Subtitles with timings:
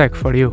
[0.00, 0.50] Tech for You.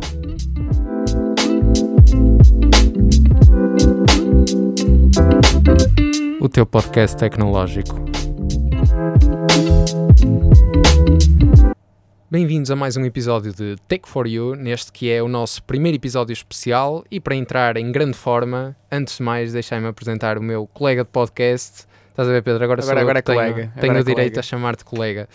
[6.38, 7.98] O teu podcast tecnológico.
[12.30, 15.96] Bem-vindos a mais um episódio de Tech for You, neste que é o nosso primeiro
[15.96, 20.66] episódio especial e para entrar em grande forma, antes de mais, deixai-me apresentar o meu
[20.66, 21.86] colega de podcast.
[22.10, 22.62] Estás a ver, Pedro?
[22.64, 23.72] Agora, Agora- sou eu agora é tenho, colega.
[23.80, 24.40] tenho Agora o é direito colega.
[24.40, 25.26] a chamar-te colega.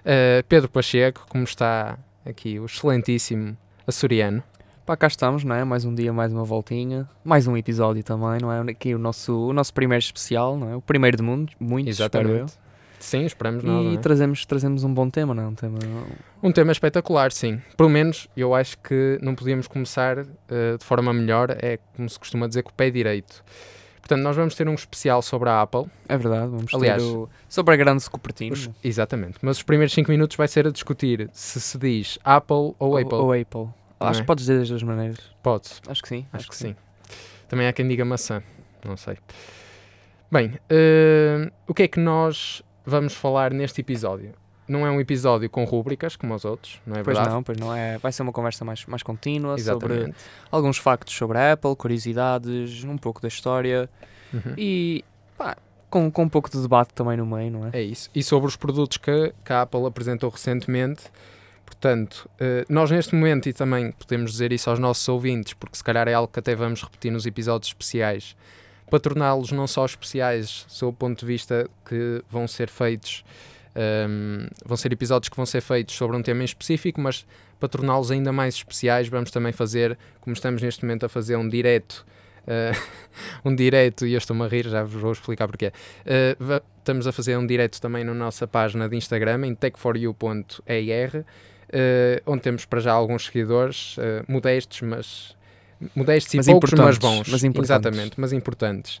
[0.00, 3.56] Uh, Pedro Pacheco, como está aqui o excelentíssimo
[3.86, 4.42] açoriano.
[4.84, 5.64] Pá, cá estamos, não é?
[5.64, 7.08] Mais um dia, mais uma voltinha.
[7.22, 8.70] Mais um episódio também, não é?
[8.70, 10.76] Aqui o nosso, o nosso primeiro especial, não é?
[10.76, 12.46] O primeiro de muitos, muitos, espero eu.
[12.98, 13.98] Sim, esperamos não E é?
[13.98, 15.46] trazemos, trazemos um bom tema, não é?
[15.46, 15.78] Um tema...
[16.42, 17.60] Um tema espetacular, sim.
[17.76, 22.18] Pelo menos eu acho que não podíamos começar eh, de forma melhor, é como se
[22.18, 23.44] costuma dizer, com o pé direito.
[24.08, 25.84] Portanto, nós vamos ter um especial sobre a Apple.
[26.08, 27.28] É verdade, vamos Aliás- ter o...
[27.46, 28.54] Sobre a grande Cupertino.
[28.54, 29.36] Os- exatamente.
[29.42, 33.14] Mas os primeiros 5 minutos vai ser a discutir se se diz Apple ou, Apple.
[33.18, 33.68] Ou Apple.
[34.00, 34.22] Acho é?
[34.22, 35.18] que podes dizer das duas maneiras.
[35.42, 36.26] Pode, Acho que sim.
[36.32, 36.74] acho, que, sim.
[37.50, 38.42] Também há quem diga maçã,
[38.82, 39.18] não sei.
[40.32, 44.32] Bem, eh, o que é que nós vamos falar neste episódio?
[44.68, 47.34] Não é um episódio com rúbricas, como os outros, não é Pois verdade?
[47.34, 47.96] não, pois não é.
[47.98, 50.16] Vai ser uma conversa mais, mais contínua sobre Exatamente.
[50.50, 53.88] alguns factos sobre a Apple, curiosidades, um pouco da história
[54.32, 54.52] Uhum.
[54.58, 55.02] e
[55.38, 55.56] pá,
[55.88, 57.70] com, com um pouco de debate também no meio, não é?
[57.72, 58.10] É isso.
[58.14, 61.04] E sobre os produtos que, que a Apple apresentou recentemente.
[61.64, 65.84] Portanto, eh, nós neste momento, e também podemos dizer isso aos nossos ouvintes, porque se
[65.84, 68.36] calhar é algo que até vamos repetir nos episódios especiais,
[68.90, 73.22] para torná-los não só especiais, sob o ponto de vista que vão ser feitos,
[73.78, 77.24] ehm, vão ser episódios que vão ser feitos sobre um tema em específico, mas
[77.60, 81.48] para torná-los ainda mais especiais, vamos também fazer, como estamos neste momento a fazer um
[81.48, 82.04] direto,
[82.46, 82.72] eh,
[83.44, 85.68] um direto, e eu estou-me a rir, já vos vou explicar porquê.
[85.68, 91.24] Uh, estamos a fazer um direto também na nossa página de Instagram, em tech4u.er, uh,
[92.26, 95.36] onde temos para já alguns seguidores, uh, modestos, mas
[95.94, 97.28] modestos Mas e poucos, mas bons.
[97.28, 97.44] mas.
[97.44, 99.00] Exatamente, mas importantes.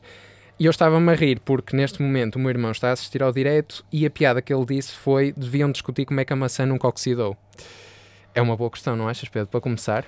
[0.58, 3.32] E eu estava-me a rir porque neste momento o meu irmão está a assistir ao
[3.32, 6.66] direto e a piada que ele disse foi deviam discutir como é que a maçã
[6.66, 7.36] nunca oxidou.
[8.34, 9.48] É uma boa questão, não achas, Pedro?
[9.48, 10.04] Para começar,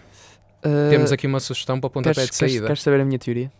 [0.90, 2.66] temos aqui uma sugestão para pontapé queres, de queres- saída.
[2.66, 3.50] queres saber a minha teoria?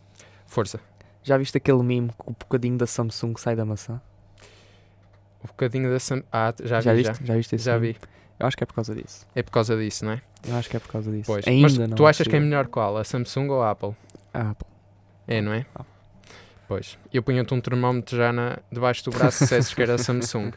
[0.47, 0.81] Força.
[1.23, 4.01] Já viste aquele meme que o bocadinho da Samsung sai da maçã?
[5.43, 6.01] O bocadinho da...
[6.01, 7.25] Sam- Ah, já, já vi, viste?
[7.27, 7.93] Já, viste esse já meme?
[7.93, 7.99] vi.
[8.39, 9.27] Eu acho que é por causa disso.
[9.35, 10.23] É por causa disso, não é?
[10.49, 11.25] Eu acho que é por causa disso.
[11.27, 11.47] Pois.
[11.47, 12.97] Ainda Mas não tu achas que é melhor qual?
[12.97, 13.95] A Samsung ou a Apple?
[14.35, 14.67] A Apple.
[15.29, 15.67] É, não é?
[15.75, 15.85] Ah.
[16.71, 16.97] Pois.
[17.13, 20.53] Eu punha-te um termómetro já na, debaixo do braço se que era Samsung.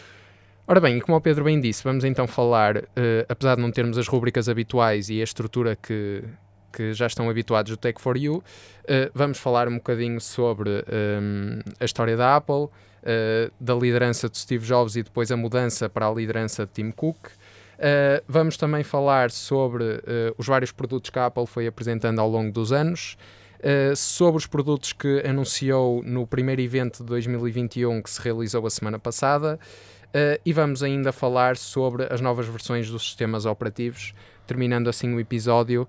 [0.68, 3.70] Ora bem, e como o Pedro bem disse, vamos então falar, eh, apesar de não
[3.70, 6.22] termos as rubricas habituais e a estrutura que,
[6.70, 8.44] que já estão habituados do Tech for You,
[8.86, 12.68] eh, vamos falar um bocadinho sobre ehm, a história da Apple,
[13.02, 16.90] eh, da liderança de Steve Jobs e depois a mudança para a liderança de Tim
[16.90, 17.28] Cook.
[17.76, 22.28] Uh, vamos também falar sobre uh, os vários produtos que a Apple foi apresentando ao
[22.28, 23.18] longo dos anos,
[23.60, 28.70] uh, sobre os produtos que anunciou no primeiro evento de 2021 que se realizou a
[28.70, 29.58] semana passada,
[30.06, 34.14] uh, e vamos ainda falar sobre as novas versões dos sistemas operativos,
[34.46, 35.88] terminando assim o episódio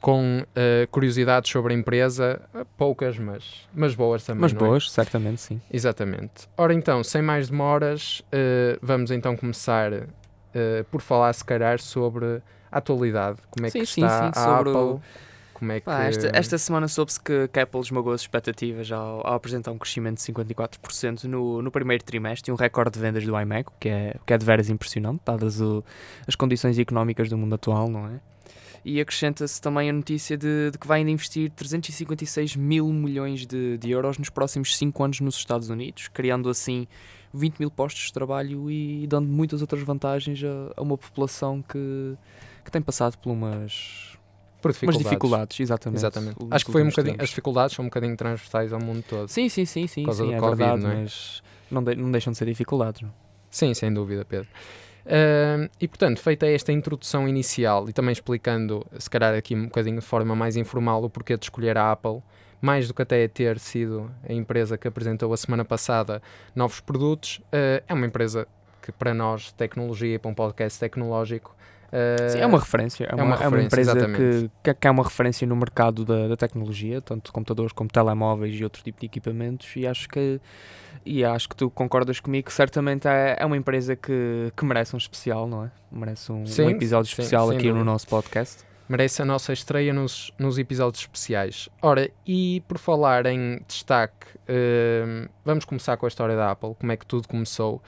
[0.00, 4.42] com uh, curiosidades sobre a empresa, uh, poucas, mas, mas boas também.
[4.42, 4.54] Mas é?
[4.54, 5.60] boas, certamente sim.
[5.72, 6.46] Exatamente.
[6.56, 9.92] Ora então, sem mais demoras, eh, vamos então começar
[10.54, 12.40] eh, por falar, se calhar, sobre
[12.70, 13.38] a atualidade.
[13.50, 14.82] Como é Sim, que sim, está sim, a sobre Apple?
[14.82, 15.02] o-
[15.58, 15.86] Como é que...
[15.86, 20.18] Pá, esta, esta semana soube-se que, Apple esmagou as expectativas ao, ao apresentar um crescimento
[20.18, 23.88] de 54% no, no primeiro trimestre e um recorde de vendas do iMac, o que
[23.88, 25.82] é, o que é de veras impressionante, dadas o-
[26.26, 28.20] as condições económicas do mundo atual, não é?
[28.84, 33.78] E acrescenta-se também a notícia de, de que vai ainda investir 356 mil milhões de,
[33.78, 36.86] de euros nos próximos 5 anos nos Estados Unidos, criando assim
[37.34, 42.14] 20 mil postos de trabalho e dando muitas outras vantagens a, a uma população que,
[42.64, 44.15] que tem passado por umas,
[44.62, 45.02] Por dificuldades.
[45.04, 45.60] dificuldades.
[45.60, 45.98] Exatamente.
[45.98, 46.36] Exatamente.
[46.50, 47.16] Acho que foi um bocadinho...
[47.20, 49.28] As dificuldades são um bocadinho transversais ao mundo todo.
[49.28, 50.96] Sim, sim, sim, sim, causa sim do é Covid, verdade, não é?
[51.02, 53.02] mas não, de- não deixam de ser dificuldades.
[53.02, 53.12] não?
[53.50, 54.48] Sim, sem dúvida, Pedro.
[55.06, 60.00] Ahm, e portanto, feita esta introdução inicial e também explicando, se calhar aqui um bocadinho
[60.00, 62.20] de forma mais informal, o porquê de escolher a Apple,
[62.60, 66.20] mais do que até ter sido a empresa que apresentou a semana passada
[66.56, 68.48] novos produtos, ah, é uma empresa
[68.82, 71.54] que para nós, tecnologia para um podcast tecnológico,
[71.92, 73.04] ah, Sim, é uma referência.
[73.04, 75.56] É, é uma, uma é uma referência, empresa que, que, que é uma referência no
[75.56, 79.74] mercado da, da tecnologia, tanto de computadores como telemóveis e outro tipo de equipamentos.
[79.76, 80.40] E acho que,
[81.04, 84.94] e acho que tu concordas comigo que certamente é, é uma empresa que, que merece
[84.94, 85.70] um especial, não é?
[85.90, 88.64] Merece um, um Sim, episódio sim, especial aqui no nosso podcast.
[88.88, 91.68] merece a nossa estreia nos, nos episódios especiais.
[91.80, 96.92] Ora, e por falar em destaque, hum, vamos começar com a história da Apple, como
[96.92, 97.80] é que tudo começou.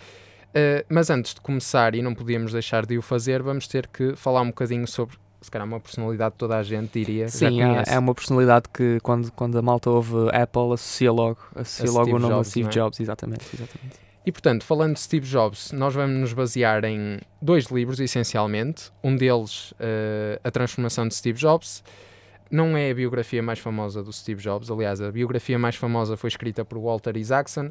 [0.49, 4.17] Uh, mas antes de começar, e não podíamos deixar de o fazer, vamos ter que
[4.17, 7.29] falar um bocadinho sobre se calhar uma personalidade toda a gente diria.
[7.29, 11.91] Sim, é, é uma personalidade que quando, quando a malta ouve Apple associa logo, associa
[11.91, 12.71] A logo Steve o nome Jobs, a Steve é?
[12.71, 14.09] Jobs, exatamente, exatamente.
[14.27, 18.91] E portanto, falando de Steve Jobs, nós vamos nos basear em dois livros, essencialmente.
[19.03, 21.83] Um deles, eh, A Transformação de Steve Jobs.
[22.51, 26.29] Não é a biografia mais famosa do Steve Jobs, aliás, a biografia mais famosa foi
[26.29, 27.71] escrita por Walter Isaacson,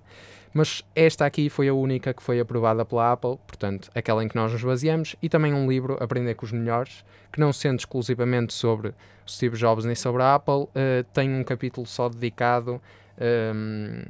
[0.54, 4.36] mas esta aqui foi a única que foi aprovada pela Apple, portanto, aquela em que
[4.36, 8.54] nós nos baseamos, e também um livro, Aprender com os Melhores, que não sendo exclusivamente
[8.54, 8.94] sobre
[9.28, 12.80] Steve Jobs nem sobre a Apple, eh, tem um capítulo só dedicado
[13.20, 14.04] ehm,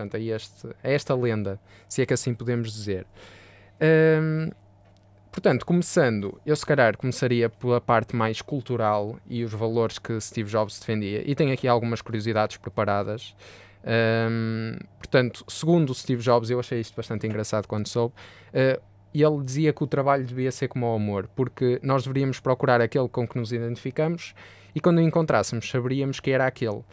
[0.00, 3.06] portanto, a, este, a esta lenda, se é que assim podemos dizer.
[3.80, 4.50] Ahm,
[5.30, 10.50] portanto, começando, eu se calhar começaria pela parte mais cultural e os valores que Steve
[10.50, 13.34] Jobs defendia, e tenho aqui algumas curiosidades preparadas.
[13.84, 18.14] Ahm, portanto, segundo Steve Jobs, eu achei isto bastante engraçado quando soube.
[18.54, 18.80] ah,
[19.12, 23.08] ele dizia que o trabalho devia ser como o amor, porque nós deveríamos procurar aquele
[23.08, 24.34] com que nos identificamos
[24.74, 26.84] e quando o encontrássemos saberíamos que era aquele.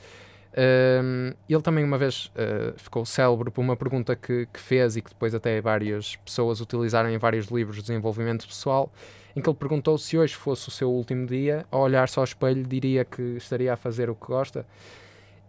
[0.60, 5.04] Um, ele também uma vez uh, ficou célebre por uma pergunta que, que fez e
[5.04, 8.92] que depois até várias pessoas utilizaram em vários livros de desenvolvimento pessoal,
[9.36, 12.64] em que ele perguntou se hoje fosse o seu último dia, ao olhar-se ao espelho
[12.64, 14.66] diria que estaria a fazer o que gosta.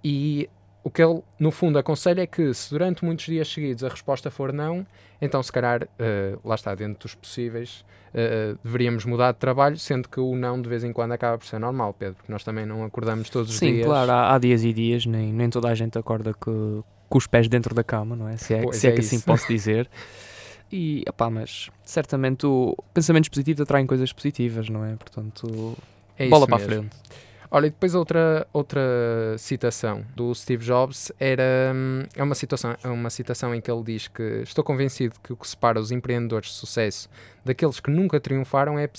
[0.04, 0.50] E
[0.88, 4.30] o que ele, no fundo, aconselha é que se durante muitos dias seguidos a resposta
[4.30, 4.86] for não,
[5.20, 10.08] então se calhar, uh, lá está, dentro dos possíveis, uh, deveríamos mudar de trabalho, sendo
[10.08, 12.64] que o não de vez em quando acaba por ser normal, Pedro, porque nós também
[12.64, 13.86] não acordamos todos os Sim, dias.
[13.86, 17.26] claro, há, há dias e dias, nem, nem toda a gente acorda com, com os
[17.26, 18.38] pés dentro da cama, não é?
[18.38, 19.88] Se é, Pois se é é que assim posso dizer.
[20.70, 24.96] E, opá, mas certamente o pensamentos positivos atraem coisas positivas, não é?
[24.96, 25.74] Portanto,
[26.18, 26.94] É isso bola para a frente.
[27.50, 28.80] Olha, e depois outra, outra
[29.38, 33.82] citação do Steve Jobs era hum, é uma, situação, é uma citação em que ele
[33.82, 37.08] diz que estou convencido que o que separa os empreendedores de sucesso
[37.44, 38.90] daqueles que nunca triunfaram é a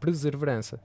[0.00, 0.80] perseverança.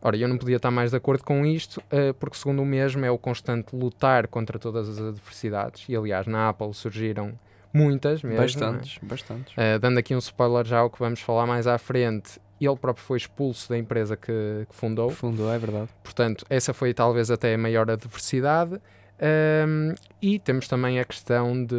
[0.00, 3.04] Ora, eu não podia estar mais de acordo com isto, eh, porque segundo o mesmo
[3.04, 7.36] é o constante lutar contra todas as adversidades, e aliás na Apple surgiram
[7.72, 8.36] muitas mesmo.
[8.36, 8.46] não é?
[8.46, 9.54] Bastantes, bastantes.
[9.54, 13.04] Uh, dando aqui um spoiler já ao que vamos falar mais à frente, ele próprio
[13.04, 15.88] foi expulso da empresa que, que fundou, Fundo, é verdade.
[16.02, 18.80] portanto, essa foi talvez até a maior adversidade.
[19.20, 21.76] Um, e temos também a questão de,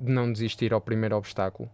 [0.00, 1.70] de não desistir ao primeiro obstáculo.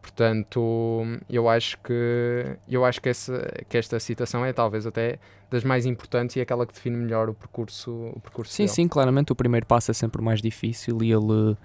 [0.00, 5.18] Portanto, eu acho que eu acho que, essa, que esta citação é talvez até
[5.50, 8.74] das mais importantes e aquela que define melhor o percurso, o percurso Sim, dele.
[8.74, 11.56] sim, claramente o primeiro passo é sempre o mais difícil e ele,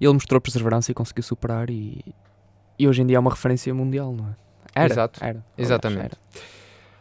[0.00, 2.04] ele mostrou perseverança e conseguiu superar e,
[2.78, 4.36] e hoje em dia é uma referência mundial, não é?
[4.74, 6.04] Era, Exato, era, exatamente.
[6.04, 6.18] era.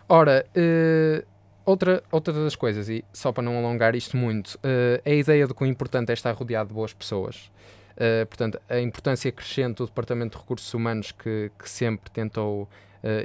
[0.08, 1.24] Ora, eh,
[1.64, 5.48] outra, outra das coisas, e só para não alongar isto muito, eh, é a ideia
[5.48, 7.52] de quão importante é estar rodeado de boas pessoas.
[7.96, 12.68] Eh, portanto, a importância crescente do Departamento de Recursos Humanos que, que sempre tentou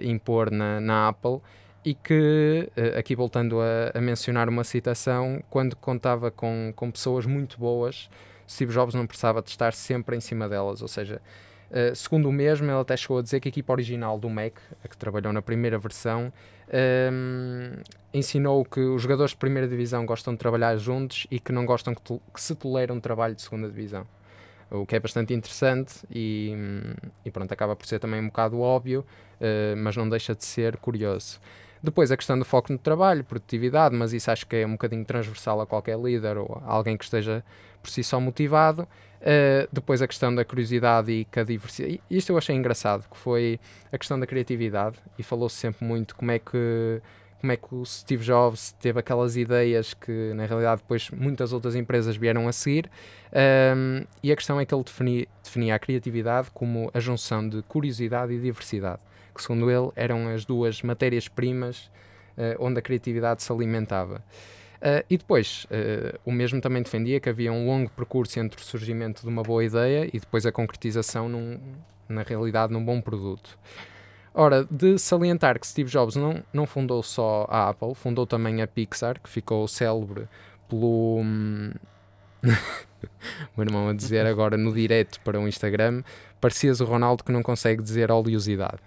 [0.02, 1.40] impor na, na Apple
[1.84, 7.58] e que, aqui voltando a, a mencionar uma citação, quando contava com, com pessoas muito
[7.58, 8.08] boas,
[8.48, 11.20] Steve Jobs não precisava de estar sempre em cima delas, ou seja,
[11.70, 14.54] Uh, segundo o mesmo, ele até chegou a dizer que a equipa original do Mac,
[14.84, 16.32] a que trabalhou na primeira versão,
[17.12, 17.72] um,
[18.12, 21.94] ensinou que os jogadores de primeira divisão gostam de trabalhar juntos e que não gostam
[21.94, 24.06] que, to- que se tolere um trabalho de segunda divisão.
[24.70, 26.52] O que é bastante interessante e,
[27.24, 29.04] e pronto, acaba por ser também um bocado óbvio,
[29.40, 31.40] uh, mas não deixa de ser curioso.
[31.82, 35.04] Depois a questão do foco no trabalho, produtividade, mas isso acho que é um bocadinho
[35.04, 37.44] transversal a qualquer líder ou a alguém que esteja
[37.82, 38.88] por si só motivado.
[39.24, 41.98] Uh, depois a questão da curiosidade e que a diversidade.
[42.10, 43.58] Isto eu achei engraçado, que foi
[43.90, 47.00] a questão da criatividade, e falou-se sempre muito como é que
[47.40, 51.74] como é que o Steve Jobs teve aquelas ideias que na realidade depois muitas outras
[51.74, 52.90] empresas vieram a seguir
[53.76, 57.60] Um, e a questão é que ele defini- definia a criatividade como a junção de
[57.62, 59.00] curiosidade e diversidade
[59.34, 61.90] que segundo ele eram as duas matérias-primas
[62.38, 64.22] uh, onde a criatividade se alimentava
[64.84, 68.62] Uh, e depois, uh, o mesmo também defendia que havia um longo percurso entre o
[68.62, 71.58] surgimento de uma boa ideia e depois a concretização, num,
[72.06, 73.58] na realidade, num bom produto.
[74.34, 78.66] Ora, de salientar que Steve Jobs não, não fundou só a Apple, fundou também a
[78.66, 80.28] Pixar, que ficou célebre
[80.68, 81.20] pelo.
[81.22, 81.72] hum,
[82.44, 86.02] o meu irmão a dizer agora no direto para o Instagram:
[86.42, 88.80] parecias o Ronaldo que não consegue dizer oleosidade.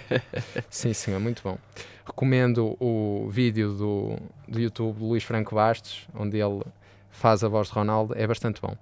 [0.70, 1.58] sim, sim, é muito bom.
[2.04, 6.62] Recomendo o vídeo do, do YouTube do Luís Franco Bastos, onde ele
[7.10, 8.76] faz a voz de Ronaldo, é bastante bom.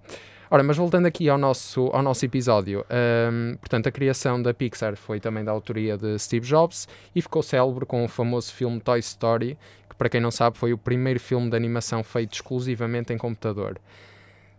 [0.51, 2.85] Ora, mas voltando aqui ao nosso, ao nosso episódio,
[3.33, 7.43] hum, portanto, a criação da Pixar foi também da autoria de Steve Jobs e ficou
[7.43, 9.57] célebre com o famoso filme Toy Story,
[9.89, 13.81] que, para quem não sabe, foi o primeiro filme de animação feito exclusivamente em computador.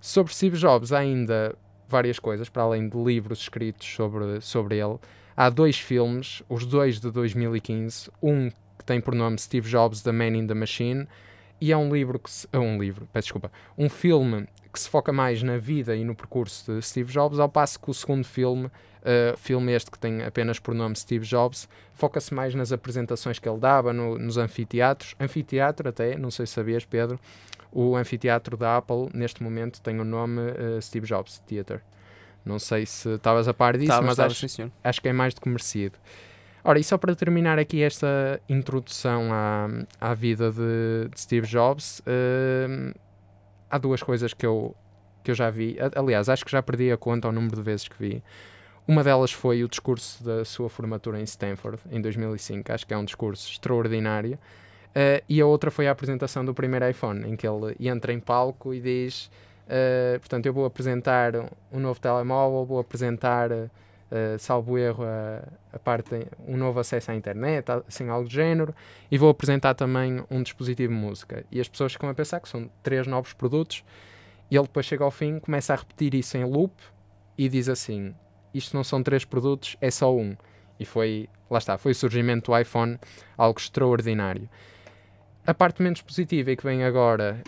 [0.01, 1.55] Sobre Steve Jobs, há ainda
[1.87, 4.97] várias coisas, para além de livros escritos sobre, sobre ele.
[5.35, 10.11] Há dois filmes, os dois de 2015, um que tem por nome Steve Jobs, The
[10.11, 11.07] Man in the Machine,
[11.59, 15.13] e é um livro que se, um livro, peço desculpa, um filme que se foca
[15.13, 18.65] mais na vida e no percurso de Steve Jobs, ao passo que o segundo filme,
[18.65, 23.47] uh, filme este que tem apenas por nome Steve Jobs, foca-se mais nas apresentações que
[23.47, 27.19] ele dava no, nos anfiteatros, anfiteatro até, não sei se sabias Pedro,
[27.71, 31.81] o anfiteatro da Apple neste momento tem o nome uh, Steve Jobs Theater.
[32.45, 35.13] Não sei se estavas a par disso, Tava, mas tava, acho, sim, acho que é
[35.13, 35.97] mais do que merecido.
[36.63, 39.67] Ora, e só para terminar aqui esta introdução à,
[39.99, 42.93] à vida de, de Steve Jobs, hum,
[43.69, 44.75] há duas coisas que eu,
[45.23, 45.77] que eu já vi.
[45.95, 48.23] Aliás, acho que já perdi a conta ao número de vezes que vi.
[48.87, 52.71] Uma delas foi o discurso da sua formatura em Stanford, em 2005.
[52.71, 54.37] Acho que é um discurso extraordinário.
[54.89, 58.19] Uh, e a outra foi a apresentação do primeiro iPhone, em que ele entra em
[58.19, 59.29] palco e diz:
[59.67, 61.33] uh, Portanto, eu vou apresentar
[61.71, 63.69] um novo telemóvel, vou apresentar, uh,
[64.37, 68.73] salvo erro, a, a parte, um novo acesso à internet, assim, algo do género,
[69.11, 71.45] e vou apresentar também um dispositivo de música.
[71.51, 73.83] E as pessoas ficam a pensar que são três novos produtos,
[74.49, 76.73] e ele depois chega ao fim, começa a repetir isso em loop
[77.37, 78.13] e diz assim:
[78.53, 80.35] Isto não são três produtos, é só um.
[80.79, 82.99] E foi, lá está, foi o surgimento do iPhone,
[83.37, 84.49] algo extraordinário.
[85.45, 87.41] A parte menos positiva e que vem agora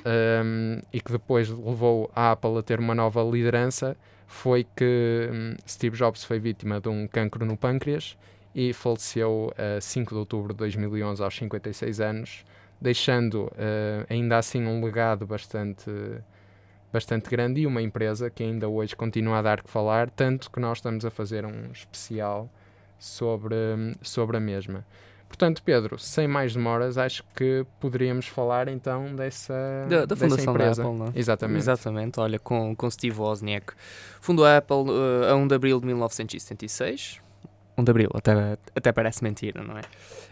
[0.43, 3.95] um, e que depois levou a Apple a ter uma nova liderança
[4.27, 8.17] foi que um, Steve Jobs foi vítima de um cancro no pâncreas
[8.53, 12.45] e faleceu a 5 de outubro de 2011 aos 56 anos,
[12.81, 15.89] deixando uh, ainda assim um legado bastante
[16.91, 20.59] bastante grande e uma empresa que ainda hoje continua a dar que falar, tanto que
[20.59, 22.49] nós estamos a fazer um especial
[22.97, 23.55] sobre,
[24.01, 24.85] sobre a mesma.
[25.27, 29.53] Portanto, Pedro, sem mais demoras, acho que poderíamos falar então dessa,
[29.89, 30.82] Da, da dessa fundação empresa.
[30.84, 31.12] da Apple, não é?
[31.15, 31.58] Exatamente.
[31.60, 33.74] Exatamente, olha, com, com Steve Wozniak.
[34.22, 37.20] Fundou a Apple uh, a 1 de abril de 1976.
[37.77, 39.82] 1 de abril, até, até parece mentira, não é?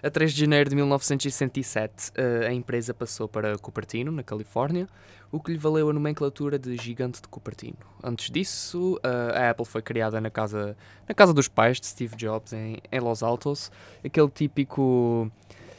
[0.01, 4.87] A 3 de janeiro de 1967, uh, a empresa passou para Cupertino, na Califórnia,
[5.31, 7.77] o que lhe valeu a nomenclatura de Gigante de Cupertino.
[8.01, 12.15] Antes disso, uh, a Apple foi criada na casa, na casa dos pais de Steve
[12.15, 13.71] Jobs, em, em Los Altos,
[14.05, 15.29] aquele típico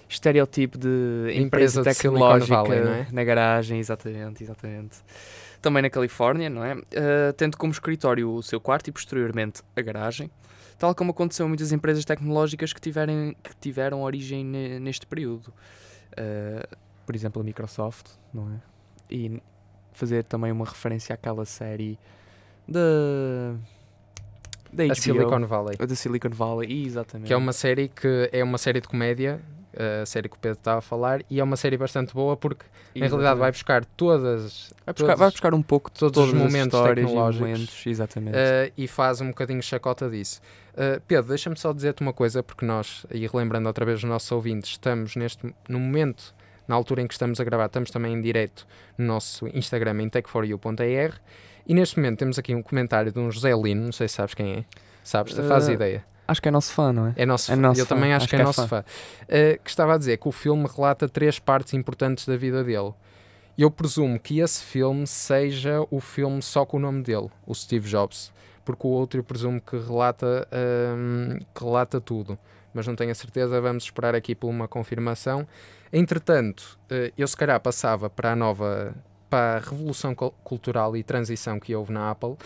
[0.09, 3.07] estereotipo de Empresa empresa de tecnológica Valley, é?
[3.11, 4.99] na garagem, exatamente, exatamente.
[5.63, 6.75] Também na Califórnia, não é?
[6.75, 10.31] Uh, tendo como escritório o seu quarto e posteriormente a garagem,
[10.79, 15.53] tal como aconteceu em muitas empresas tecnológicas que, tiverem, que tiveram origem ne- neste período.
[16.13, 16.77] Uh,
[17.07, 18.61] por exemplo, a Microsoft, não é?
[19.11, 19.43] E
[19.93, 21.99] fazer também uma referência àquela série
[22.67, 23.55] da.
[24.73, 27.27] da A HBO, Silicon Valley, da Silicon Valley, exatamente.
[27.29, 29.41] que é uma série que é uma série de comédia,
[30.03, 32.65] a série que o Pedro estava a falar, e é uma série bastante boa porque
[32.95, 36.31] na realidade vai buscar todas Vai buscar, todos- vai buscar um pouco de todos os
[36.31, 37.49] todas as momentos e tecnológicos.
[37.49, 38.37] momentos, exatamente.
[38.37, 40.41] Uh, e faz um bocadinho chacota disso.
[40.75, 44.31] Uh, Pedro, deixa-me só dizer-te uma coisa, porque nós, e relembrando outra vez os nossos
[44.33, 46.35] ouvintes, estamos neste, no momento,
[46.67, 48.67] na altura em que estamos a gravar, estamos também em direto
[48.99, 51.21] no nosso Instagram em take4you.er
[51.67, 54.35] e neste momento temos aqui um comentário de um José Lino, não sei se sabes
[54.35, 54.65] quem é,
[55.03, 56.05] sabes, faz Uh, ideia.
[56.27, 57.13] Acho que é nosso fã, não é?
[57.17, 57.61] É nosso é fã.
[57.61, 57.95] nosso Eu fã.
[57.95, 58.83] também acho, Acho que é, é nosso fã.
[58.83, 58.85] fã.
[59.25, 62.93] Uh, que estava a dizer que o filme relata três partes importantes da vida dele.
[63.57, 67.89] Eu presumo que esse filme seja o filme só com o nome dele, o Steve
[67.89, 68.33] Jobs.
[68.65, 70.49] Porque o outro eu presumo que relata,
[70.97, 72.39] hum, que relata tudo.
[72.73, 75.47] Mas não tenho a certeza, vamos esperar aqui por uma confirmação.
[75.93, 78.95] Entretanto, uh, eu se calhar passava para a nova,
[79.31, 82.37] para a revolução cul- cultural e transição que houve na Apple,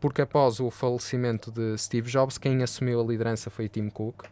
[0.00, 4.24] porque após o falecimento de Steve Jobs, quem assumiu a liderança foi Tim Cook.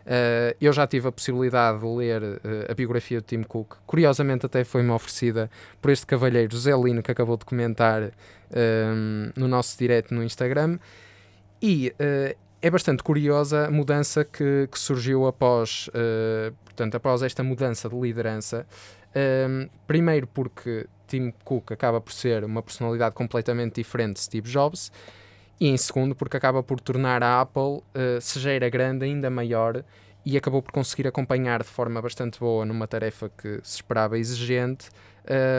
[0.00, 2.38] Uh, eu já tive a possibilidade de ler uh,
[2.70, 3.76] a biografia de Tim Cook.
[3.86, 5.50] Curiosamente, até foi-me oferecida
[5.80, 10.78] por este cavalheiro José Lino, que acabou de comentar um, no nosso direct no Instagram.
[11.60, 15.88] E uh, é bastante curiosa a mudança que, que surgiu após,
[16.62, 18.66] portanto, após esta mudança de liderança.
[19.16, 24.92] Um, primeiro porque Tim Cook acaba por ser uma personalidade completamente diferente de Steve Jobs
[25.58, 29.84] e em segundo porque acaba por tornar a Apple, uh, grande, ainda maior
[30.24, 34.88] e acabou por conseguir acompanhar de forma bastante boa numa tarefa que se esperava exigente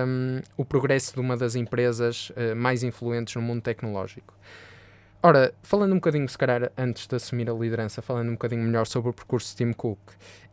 [0.08, 4.34] um, o progresso de uma das empresas uh, mais influentes no mundo tecnológico.
[5.24, 8.88] Ora, falando um bocadinho, se calhar, antes de assumir a liderança, falando um bocadinho melhor
[8.88, 10.00] sobre o percurso de Tim Cook,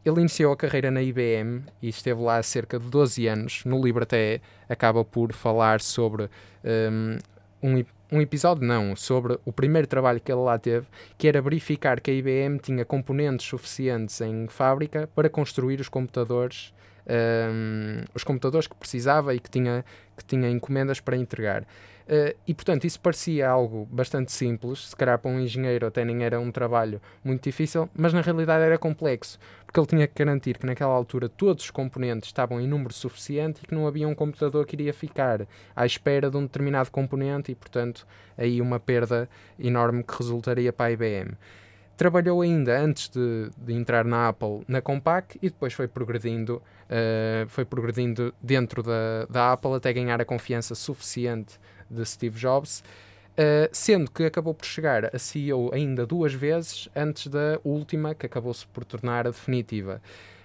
[0.05, 3.65] ele iniciou a carreira na IBM e esteve lá cerca de 12 anos.
[3.65, 6.31] No livro até acaba por falar sobre
[6.65, 7.19] um,
[7.63, 10.87] um, um episódio, não, sobre o primeiro trabalho que ele lá teve,
[11.17, 16.73] que era verificar que a IBM tinha componentes suficientes em fábrica para construir os computadores
[17.09, 19.85] um, os computadores que precisava e que tinha,
[20.17, 21.67] que tinha encomendas para entregar.
[22.09, 26.25] Uh, e portanto, isso parecia algo bastante simples, se calhar para um engenheiro até nem
[26.25, 30.57] era um trabalho muito difícil, mas na realidade era complexo, porque ele tinha que garantir
[30.57, 34.15] que naquela altura todos os componentes estavam em número suficiente e que não havia um
[34.15, 35.47] computador que iria ficar
[35.77, 38.07] à espera de um determinado componente e, portanto,
[38.39, 41.37] aí uma perda enorme que resultaria para a IBM.
[41.95, 47.47] Trabalhou ainda antes de, de entrar na Apple na Compaq e depois foi progredindo, uh,
[47.49, 51.59] foi progredindo dentro da, da Apple até ganhar a confiança suficiente
[51.91, 52.83] de Steve Jobs,
[53.33, 58.27] uh, sendo que acabou por chegar a CEO ainda duas vezes antes da última, que
[58.27, 60.01] acabou-se por tornar a definitiva.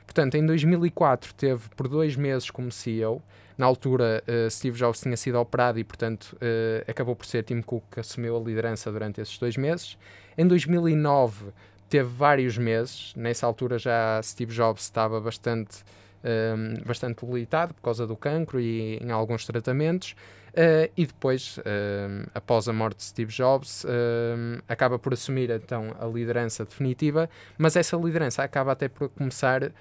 [0.05, 3.21] Portanto, em 2004 teve por dois meses como CEO.
[3.57, 7.61] Na altura, uh, Steve Jobs tinha sido operado e, portanto, uh, acabou por ser Tim
[7.61, 9.97] Cook que assumiu a liderança durante esses dois meses.
[10.37, 11.51] Em 2009
[11.93, 13.13] teve vários meses.
[13.15, 15.83] Nessa altura já Steve Jobs estava bastante,
[16.23, 20.15] um, bastante debilitado por causa do cancro e em alguns tratamentos.
[20.53, 25.95] Uh, e depois, uh, após a morte de Steve Jobs, uh, acaba por assumir então
[25.99, 29.71] a liderança definitiva, mas essa liderança acaba até por começar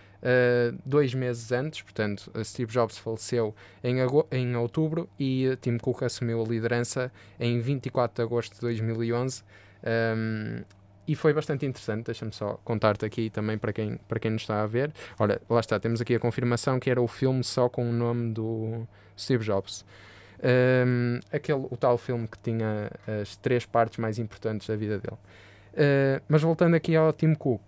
[0.87, 3.53] dois meses antes, portanto, Steve Jobs faleceu
[3.83, 3.97] em,
[4.31, 7.11] em outubro e Tim Cook assumiu a liderança
[7.41, 9.43] em 24 de agosto de 2011.
[9.83, 10.63] Um,
[11.09, 14.63] e foi bastante interessante, deixa-me só contar-te aqui também para quem, para quem nos está
[14.63, 14.93] a ver.
[15.19, 18.33] Olha, lá está, temos aqui a confirmação que era o filme só com o nome
[18.33, 18.87] do
[19.19, 19.85] Steve Jobs.
[20.45, 25.17] Um, aquele, o tal filme que tinha as três partes mais importantes da vida dele.
[25.73, 27.63] Uh, mas voltando aqui ao Tim Cook,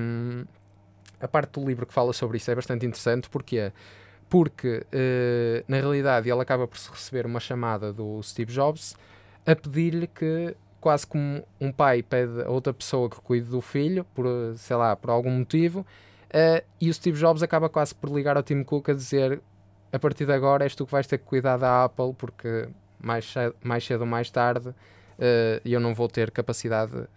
[0.00, 0.44] um,
[1.20, 3.72] a parte do livro que fala sobre isso é bastante interessante, porque
[4.28, 8.94] porque uh, na realidade ele acaba por receber uma chamada do Steve Jobs
[9.46, 14.04] a pedir-lhe que quase como um pai pede a outra pessoa que cuide do filho
[14.14, 18.36] por sei lá por algum motivo uh, e o Steve Jobs acaba quase por ligar
[18.36, 19.40] ao Tim Cook a dizer
[19.92, 22.68] a partir de agora és tu que vais ter que cuidar da Apple porque
[23.00, 27.08] mais cedo, mais cedo ou mais tarde uh, eu não vou ter capacidade, uh,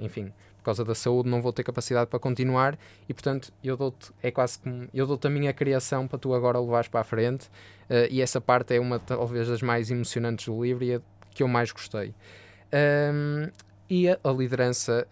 [0.00, 4.10] enfim, por causa da saúde não vou ter capacidade para continuar e portanto eu dou-te,
[4.22, 7.46] é quase como, eu dou-te a minha criação para tu agora levares para a frente
[7.88, 11.42] uh, e essa parte é uma talvez das mais emocionantes do livro e a que
[11.42, 12.12] eu mais gostei.
[12.72, 13.48] Um,
[13.88, 15.06] e a, a liderança,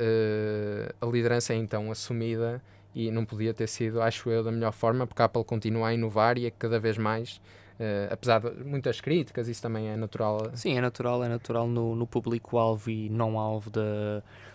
[1.01, 2.61] a liderança é então assumida
[2.97, 5.95] e não podia ter sido, acho eu, da melhor forma, porque a Apple continua a
[5.95, 7.43] inovar e é cada vez mais,
[7.79, 10.51] uh, apesar de muitas críticas, isso também é natural.
[10.55, 13.71] Sim, é natural, é natural no, no público-alvo e não-alvo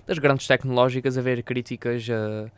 [0.08, 2.52] das grandes tecnológicas haver críticas a,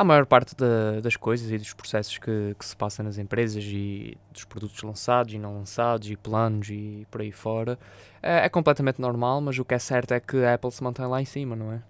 [0.00, 3.64] à maior parte da, das coisas e dos processos que, que se passam nas empresas
[3.64, 7.76] e dos produtos lançados e não lançados e planos e por aí fora.
[8.22, 11.04] É, é completamente normal, mas o que é certo é que a Apple se mantém
[11.06, 11.82] lá em cima, não é?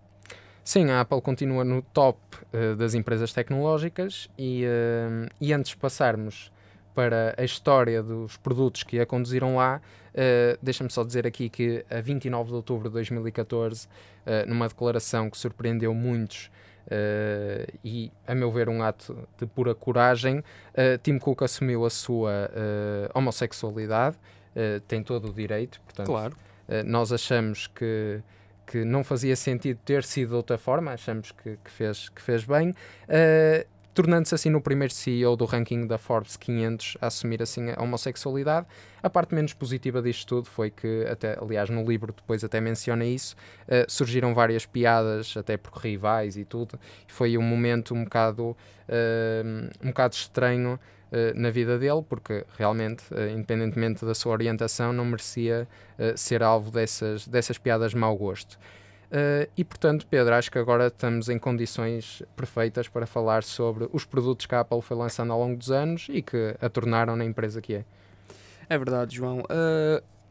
[0.71, 2.21] Sim, a Apple continua no top
[2.55, 6.53] uh, das empresas tecnológicas e, uh, e antes de passarmos
[6.95, 9.81] para a história dos produtos que a conduziram lá,
[10.15, 13.89] uh, deixa-me só dizer aqui que a 29 de outubro de 2014,
[14.47, 16.53] numa declaração que surpreendeu muitos
[17.85, 20.45] e, a meu ver, um ato de pura coragem,
[21.03, 22.49] Tim Cook assumiu a sua
[23.13, 24.17] homossexualidade,
[24.87, 26.37] tem todo o direito, portanto, claro.
[26.85, 28.23] nós achamos que
[28.71, 32.45] que não fazia sentido ter sido de outra forma, achamos que, que fez, que fez
[32.45, 37.71] bem, uh, tornando-se assim no primeiro CEO do ranking da Forbes 500 a assumir assim
[37.77, 38.69] a homossexualidade.
[39.03, 43.05] A parte menos positiva disto tudo foi que, até, aliás, no livro depois até menciona
[43.05, 46.79] isso, uh, surgiram várias piadas, até por rivais e tudo,
[47.09, 50.79] e foi um momento um bocado, uh, um bocado estranho
[51.35, 55.67] na vida dele, porque realmente, uh, independentemente da sua orientação, não merecia
[55.99, 58.59] uh, ser alvo dessas, dessas piadas de mau gosto.
[59.57, 64.47] e portanto, Pedro, acho que agora estamos em condições perfeitas para falar sobre os produtos
[64.47, 67.61] que a Apple foi lançando ao longo dos anos e que a tornaram na empresa
[67.61, 67.85] que é.
[68.69, 69.43] É verdade, João.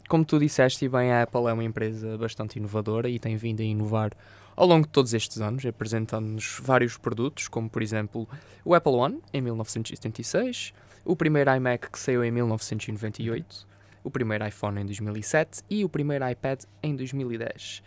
[0.08, 3.66] como tu disseste, bem, a Apple é uma empresa bastante inovadora e tem vindo a
[3.66, 4.12] inovar
[4.60, 8.28] ao longo de todos estes anos, apresentando-nos vários produtos, como por exemplo
[8.66, 10.74] o Apple One em 1976,
[11.06, 13.66] o primeiro iMac que saiu em 1998,
[14.04, 17.82] o primeiro iPhone em 2007 e o primeiro iPad em 2010.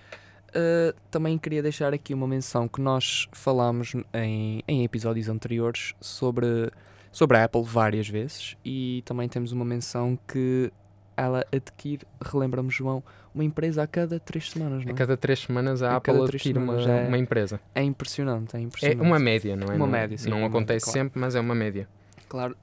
[0.49, 6.71] Uh, também queria deixar aqui uma menção que nós falámos em, em episódios anteriores sobre,
[7.11, 10.73] sobre a Apple várias vezes e também temos uma menção que
[11.15, 14.92] ela adquire, relembra-me João, uma empresa a cada três semanas, não é?
[14.92, 17.61] A cada três semanas a, a Apple adquire uma, é, uma empresa.
[17.75, 19.01] É impressionante, é impressionante.
[19.01, 19.71] É uma média, não é?
[19.71, 20.31] Uma não, média, sim.
[20.31, 21.88] Não acontece média, sempre, mas é uma média.
[22.29, 22.57] Claro.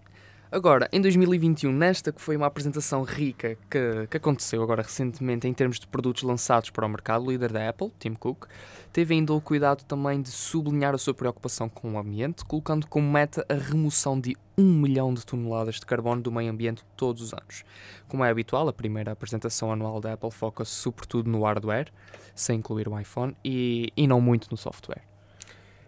[0.51, 5.53] Agora, em 2021, nesta que foi uma apresentação rica que, que aconteceu agora recentemente em
[5.53, 8.47] termos de produtos lançados para o mercado, o líder da Apple, Tim Cook,
[8.91, 13.11] teve ainda o cuidado também de sublinhar a sua preocupação com o ambiente, colocando como
[13.11, 17.31] meta a remoção de um milhão de toneladas de carbono do meio ambiente todos os
[17.31, 17.63] anos.
[18.07, 21.93] Como é habitual, a primeira apresentação anual da Apple foca-se sobretudo no hardware,
[22.33, 25.03] sem incluir o iPhone, e, e não muito no software.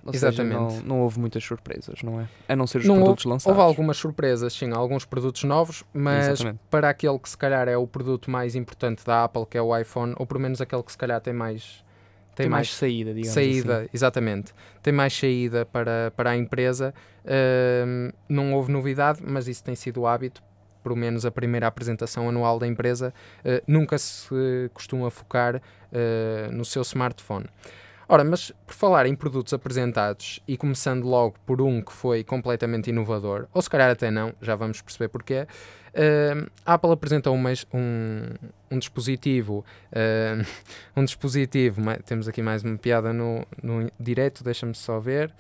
[0.06, 0.72] Ou Exatamente.
[0.72, 2.28] Seja, não, não, houve muitas surpresas, não é?
[2.48, 3.58] A não ser os não produtos houve, lançados.
[3.58, 6.60] Houve algumas surpresas, sim, alguns produtos novos, mas Exatamente.
[6.70, 9.78] para aquele que se calhar é o produto mais importante da Apple, que é o
[9.78, 11.84] iPhone, ou pelo menos aquele que se calhar tem mais.
[12.34, 13.90] Tem, tem mais, mais, saída, digamos saída, assim.
[13.94, 14.54] exatamente.
[14.82, 16.94] Tem mais saída para, para a empresa.
[17.26, 20.42] Uh, não houve novidade, mas isso tem sido o hábito
[20.82, 23.14] pelo menos a primeira apresentação anual da empresa,
[23.46, 27.46] uh, nunca se costuma focar uh, no seu smartphone.
[28.14, 32.90] Ora, mas por falar em produtos apresentados e começando logo por um que foi completamente
[32.90, 35.48] inovador, ou se calhar até não, já vamos perceber porquê,
[35.94, 37.42] uh, a Apple apresentou um,
[37.74, 38.24] um,
[38.70, 40.46] um dispositivo, uh,
[40.94, 45.34] um dispositivo, temos aqui mais uma piada no, no direto, deixa-me só ver,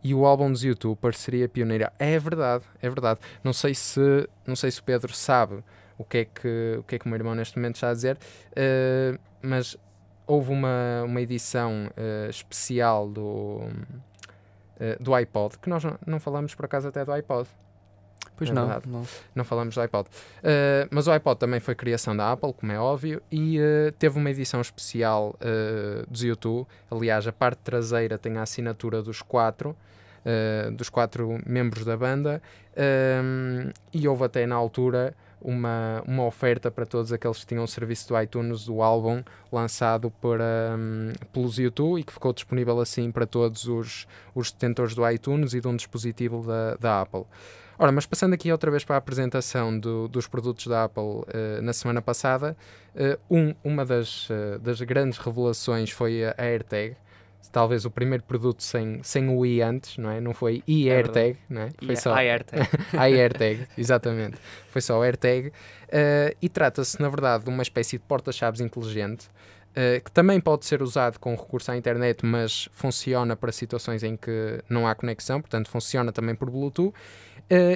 [0.00, 1.92] e o álbum dos YouTube, parceria pioneira.
[1.98, 3.18] É verdade, é verdade.
[3.42, 5.64] Não sei se, não sei se o Pedro sabe
[5.98, 7.94] o que é que o que é que o meu irmão neste momento está a
[7.94, 9.76] dizer, uh, mas
[10.26, 13.60] houve uma, uma edição uh, especial do,
[14.76, 17.48] uh, do iPod, que nós não, não falamos por acaso até do iPod.
[18.36, 19.44] Pois não, não, não.
[19.44, 20.08] falamos do iPod.
[20.08, 24.18] Uh, mas o iPod também foi criação da Apple, como é óbvio, e uh, teve
[24.18, 26.66] uma edição especial uh, dos YouTube.
[26.90, 29.76] Aliás, a parte traseira tem a assinatura dos quatro,
[30.72, 32.40] dos quatro membros da banda,
[33.92, 38.08] e houve até na altura uma, uma oferta para todos aqueles que tinham o serviço
[38.08, 43.26] do iTunes do álbum lançado para, um, pelos YouTube e que ficou disponível assim para
[43.26, 47.24] todos os, os detentores do iTunes e de um dispositivo da, da Apple.
[47.78, 51.26] Ora, mas passando aqui outra vez para a apresentação do, dos produtos da Apple uh,
[51.60, 52.56] na semana passada,
[52.94, 56.96] uh, um, uma das, uh, das grandes revelações foi a AirTag,
[57.50, 60.20] talvez o primeiro produto sem, sem o i antes, não é?
[60.20, 61.70] Não foi i é AirTag, não é?
[61.84, 62.68] Foi só AirTag.
[62.96, 64.36] AirTag, exatamente.
[64.68, 65.48] Foi só o AirTag.
[65.48, 69.28] Uh, e trata-se, na verdade, de uma espécie de porta-chaves inteligente
[69.74, 74.16] Uh, que também pode ser usado com recurso à internet, mas funciona para situações em
[74.16, 76.94] que não há conexão, portanto funciona também por Bluetooth, uh,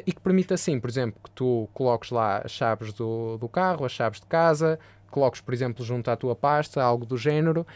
[0.07, 3.85] e que permite assim, por exemplo, que tu coloques lá as chaves do, do carro,
[3.85, 4.79] as chaves de casa,
[5.11, 7.67] coloques, por exemplo, junto à tua pasta, algo do género,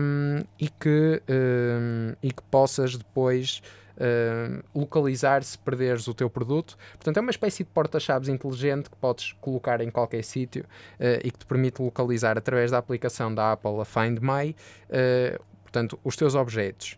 [0.00, 3.62] um, e, que, um, e que possas depois
[3.98, 6.76] um, localizar se perderes o teu produto.
[6.92, 11.30] Portanto, é uma espécie de porta-chaves inteligente que podes colocar em qualquer sítio uh, e
[11.30, 16.16] que te permite localizar através da aplicação da Apple, a Find My, uh, portanto, os
[16.16, 16.96] teus objetos.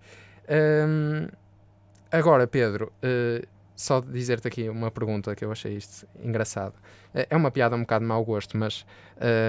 [2.11, 3.47] agora, Pedro, uh,
[3.81, 6.75] só dizer-te aqui uma pergunta que eu achei isto engraçado.
[7.15, 8.85] É, é uma piada um bocado de mau gosto, mas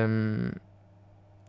[0.08, 0.52] um,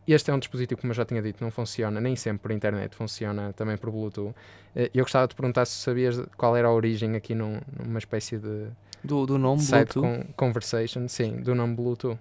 [0.07, 2.95] este é um dispositivo, como eu já tinha dito, não funciona nem sempre por internet,
[2.97, 4.35] funciona também por Bluetooth.
[4.75, 8.37] Eh, eu gostava de perguntar se sabias qual era a origem aqui num, numa espécie
[8.37, 8.67] de.
[9.05, 10.27] Do, do nome site Bluetooth?
[10.27, 12.19] Com, conversation, sim, do nome Bluetooth.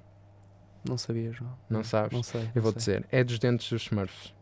[0.88, 1.58] Não sabias, não?
[1.70, 2.14] Não sabes?
[2.14, 2.50] Não sei.
[2.54, 4.34] Eu vou dizer, é dos dentes dos Smurfs.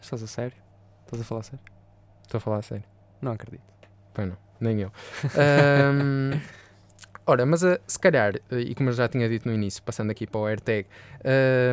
[0.00, 0.56] Estás a sério?
[1.04, 1.64] Estás a falar a sério?
[2.22, 2.84] Estou a falar a sério.
[3.20, 3.73] Não acredito.
[4.14, 4.92] Pois não, nem eu.
[5.92, 6.40] um,
[7.26, 10.10] ora, mas uh, se calhar, uh, e como eu já tinha dito no início, passando
[10.10, 10.88] aqui para o AirTag,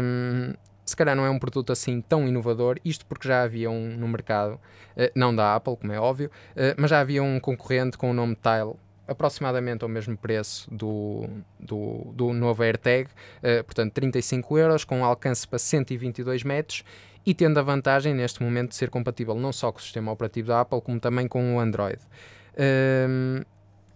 [0.01, 3.95] um, se calhar não é um produto assim tão inovador, isto porque já havia um
[3.95, 6.31] no mercado, uh, não da Apple, como é óbvio,
[6.75, 8.75] mas já havia um concorrente com o nome Tile,
[9.07, 13.09] aproximadamente ao mesmo preço do, do, do novo AirTag,
[13.65, 16.83] portanto 35 euros, com alcance para 122 metros
[17.25, 20.47] e tendo a vantagem neste momento de ser compatível não só com o sistema operativo
[20.47, 21.99] da Apple, como também com o Android.
[22.57, 23.41] Um,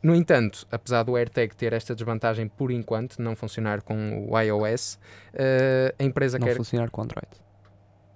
[0.05, 4.99] no entanto, apesar do AirTag ter esta desvantagem por enquanto, não funcionar com o iOS,
[5.33, 6.55] uh, a empresa não quer...
[6.55, 7.27] funcionar com o Android.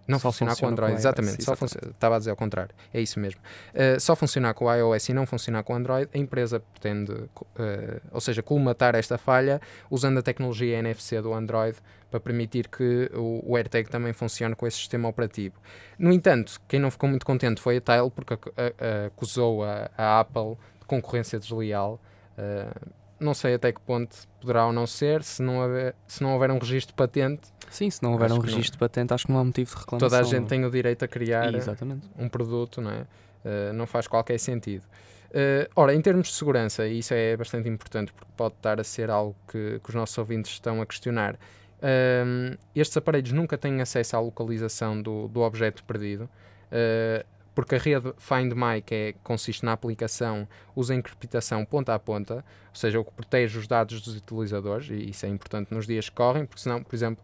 [0.08, 1.44] Não só funcionar com o Android, com exatamente.
[1.44, 2.76] Só estava a dizer ao contrário.
[2.92, 3.40] É isso mesmo.
[3.74, 7.12] Uh, só funcionar com o iOS e não funcionar com o Android, a empresa pretende,
[7.12, 7.30] uh,
[8.12, 11.78] ou seja, colmatar esta falha usando a tecnologia NFC do Android
[12.10, 15.56] para permitir que o, o AirTag também funcione com esse sistema operativo.
[15.98, 18.34] No entanto, quem não ficou muito contente foi a Tile, porque
[19.08, 22.02] acusou a, a Apple de concorrência desleal.
[22.38, 26.34] Uh, não sei até que ponto poderá ou não ser, se não houver, se não
[26.34, 27.50] houver um registro de patente.
[27.70, 30.10] Sim, se não houver um registro de patente, acho que não há motivo de reclamação.
[30.10, 32.10] Toda a gente tem o direito a criar Exatamente.
[32.18, 33.02] um produto, não é?
[33.02, 34.84] Uh, não faz qualquer sentido.
[35.30, 38.84] Uh, ora, em termos de segurança, e isso é bastante importante porque pode estar a
[38.84, 41.38] ser algo que, que os nossos ouvintes estão a questionar,
[41.82, 46.30] uh, estes aparelhos nunca têm acesso à localização do, do objeto perdido.
[47.56, 52.36] porque a rede Find My, que é, consiste na aplicação, usa encriptação ponta a ponta,
[52.36, 56.08] ou seja, o que protege os dados dos utilizadores, e isso é importante nos dias
[56.08, 57.24] que correm, porque senão, por exemplo,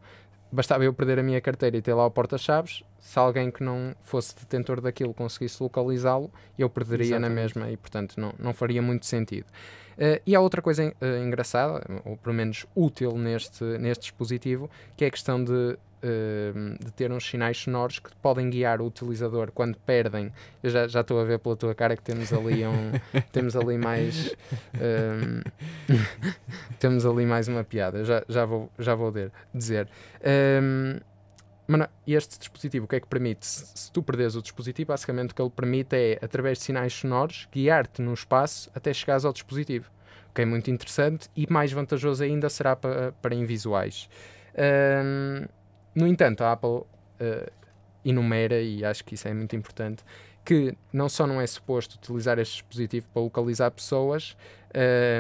[0.51, 3.95] bastava eu perder a minha carteira e ter lá o porta-chaves, se alguém que não
[4.01, 7.29] fosse detentor daquilo conseguisse localizá-lo, eu perderia Exatamente.
[7.29, 9.45] na mesma e, portanto, não, não faria muito sentido.
[9.97, 15.05] Uh, e há outra coisa uh, engraçada, ou pelo menos útil neste, neste dispositivo, que
[15.05, 19.51] é a questão de Ehm, de ter uns sinais sonoros que podem guiar o utilizador
[19.51, 20.31] quando perdem.
[20.61, 22.91] Eu já, já estou a ver pela tua cara que temos ali um
[23.33, 24.35] temos ali mais
[24.75, 25.41] um,
[25.89, 26.03] ehm,
[26.79, 28.05] temos ali mais uma piada.
[28.05, 29.11] Já, já vou já vou
[29.51, 29.87] dizer.
[30.61, 30.99] Um,
[31.67, 33.45] ehm, este dispositivo o que é que permite?
[33.45, 36.93] Se, se, tu perdes o dispositivo, basicamente o que ele permite é, através de sinais
[36.93, 39.89] sonoros, guiar-te no espaço até chegares ao dispositivo.
[40.29, 44.09] O que é muito interessante e mais vantajoso ainda será para, para invisuais.
[44.57, 45.45] Um,
[45.93, 46.85] no entanto, a Apple uh,
[48.03, 50.03] enumera, e acho que isso é muito importante,
[50.43, 54.37] que não só não é suposto utilizar este dispositivo para localizar pessoas,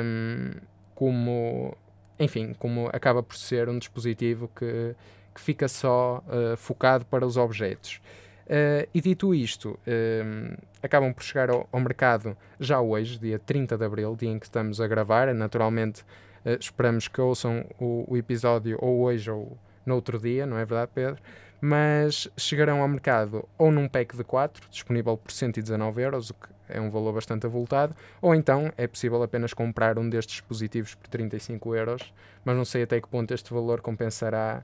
[0.03, 0.51] um,
[0.93, 1.75] como,
[2.19, 4.95] enfim, como acaba por ser um dispositivo que,
[5.35, 8.01] que fica só uh, focado para os objetos.
[8.45, 13.39] Uh, e dito isto, um, ehm, acabam por chegar ao, ao, mercado já hoje, dia
[13.39, 15.33] 30 de abril, dia em que estamos a gravar.
[15.33, 16.03] Naturalmente,
[16.45, 20.65] uh, esperamos que ouçam o, o, episódio ou hoje ou no outro dia, não é
[20.65, 21.17] verdade, Pedro?
[21.61, 26.47] Mas chegarão ao mercado ou num pack de 4, disponível por 119 euros, o que
[26.69, 31.07] é um valor bastante avultado, ou então é possível apenas comprar um destes dispositivos por
[31.07, 32.13] 35 euros,
[32.43, 34.63] mas não sei até que ponto este valor compensará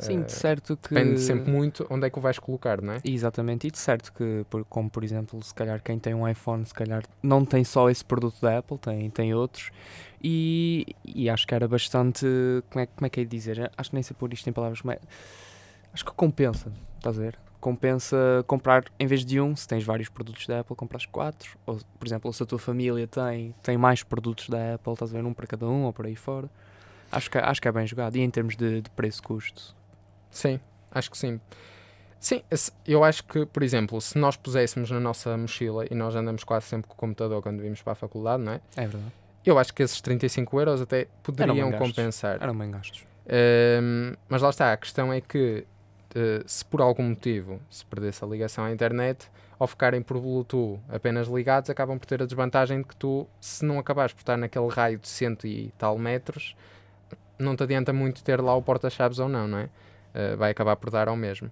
[0.00, 0.94] Sim, de certo que.
[0.94, 3.00] Depende sempre muito onde é que o vais colocar, não é?
[3.04, 6.74] Exatamente, e de certo que, como por exemplo, se calhar quem tem um iPhone, se
[6.74, 9.70] calhar não tem só esse produto da Apple, tem, tem outros,
[10.22, 12.26] e, e acho que era bastante.
[12.70, 13.70] Como é, como é que é de dizer?
[13.76, 14.80] Acho que nem sei pôr isto em palavras.
[14.88, 14.98] É,
[15.92, 17.38] acho que compensa, estás a ver?
[17.60, 21.58] Compensa comprar, em vez de um, se tens vários produtos da Apple, compras quatro.
[21.66, 25.18] Ou, por exemplo, se a tua família tem, tem mais produtos da Apple, estás a
[25.18, 25.24] ver?
[25.26, 26.48] Um para cada um ou por aí fora.
[27.12, 28.16] Acho que, acho que é bem jogado.
[28.16, 29.74] E em termos de, de preço-custo,
[30.30, 31.40] Sim, acho que sim.
[32.18, 32.42] Sim,
[32.86, 36.66] eu acho que, por exemplo, se nós puséssemos na nossa mochila e nós andamos quase
[36.66, 38.60] sempre com o computador quando vimos para a faculdade, não é?
[38.76, 39.12] É verdade.
[39.44, 42.36] Eu acho que esses 35 euros até poderiam Eram compensar.
[42.40, 43.04] Eram bem gastos.
[43.26, 45.64] Um, mas lá está, a questão é que
[46.16, 50.80] uh, se por algum motivo se perdesse a ligação à internet, ao ficarem por Bluetooth
[50.88, 54.36] apenas ligados, acabam por ter a desvantagem de que tu, se não acabares por estar
[54.36, 56.56] naquele raio de cento e tal metros,
[57.38, 59.68] não te adianta muito ter lá o porta-chaves ou não, não é?
[60.14, 61.50] uh, vai acabar por dar ao mesmo.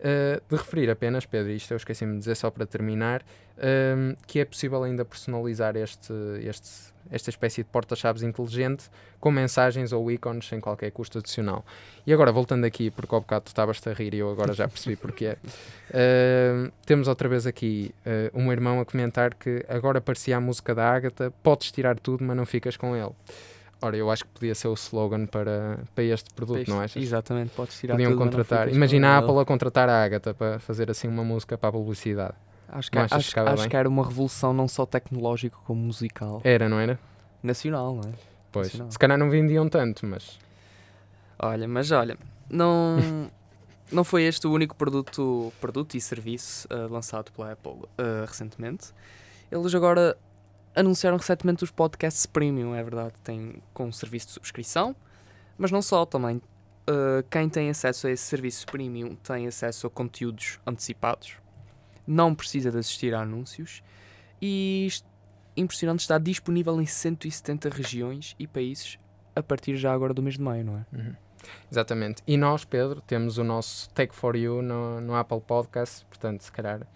[0.00, 4.40] Uh, de referir apenas, Pedro, isto eu esqueci-me de dizer só para terminar, uh, que
[4.40, 6.70] é possível ainda personalizar este, este,
[7.10, 11.66] esta espécie de porta-chaves inteligente com mensagens ou ícones sem qualquer custo adicional.
[12.06, 14.66] E agora, voltando aqui, porque ao bocado tu estavas a rir e eu agora já
[14.66, 20.38] percebi porque uh, temos outra vez aqui uh, um irmão a comentar que agora parecia
[20.38, 23.12] a música da Ágata, podes tirar tudo, mas não ficas com ele.
[23.82, 27.02] Ora, eu acho que podia ser o slogan para, para este produto, este, não achas?
[27.02, 28.68] Exatamente, podes tirar Podiam contratar.
[28.68, 32.34] Imagina a Apple a contratar a Agatha para fazer assim uma música para a publicidade.
[32.68, 36.40] Acho que, acho, que, acho que era uma revolução não só tecnológica como musical.
[36.44, 37.00] Era, não era?
[37.42, 38.12] Nacional, não é?
[38.52, 38.92] Pois, Nacional.
[38.92, 40.38] se calhar não vendiam tanto, mas...
[41.38, 42.16] Olha, mas olha,
[42.48, 43.30] não,
[43.90, 48.92] não foi este o único produto, produto e serviço uh, lançado pela Apple uh, recentemente.
[49.50, 50.16] Eles agora
[50.74, 54.94] anunciaram recentemente os podcasts premium, é verdade, tem com um serviço de subscrição,
[55.58, 59.90] mas não só, também uh, quem tem acesso a esse serviço premium tem acesso a
[59.90, 61.36] conteúdos antecipados,
[62.06, 63.82] não precisa de assistir a anúncios
[64.40, 64.88] e
[65.56, 68.98] impressionante está disponível em 170 regiões e países
[69.34, 70.86] a partir já agora do mês de maio, não é?
[70.92, 71.14] Uhum.
[71.70, 72.22] Exatamente.
[72.26, 76.52] E nós, Pedro, temos o nosso Take for You no, no Apple Podcast, portanto, se
[76.52, 76.86] calhar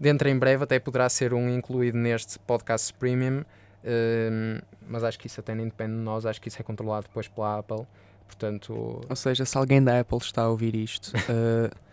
[0.00, 5.26] Dentro em breve até poderá ser um incluído neste podcast premium, uh, mas acho que
[5.26, 7.86] isso até nem depende de nós, acho que isso é controlado depois pela Apple.
[8.26, 11.70] Portanto, Ou seja, se alguém da Apple está a ouvir isto, uh,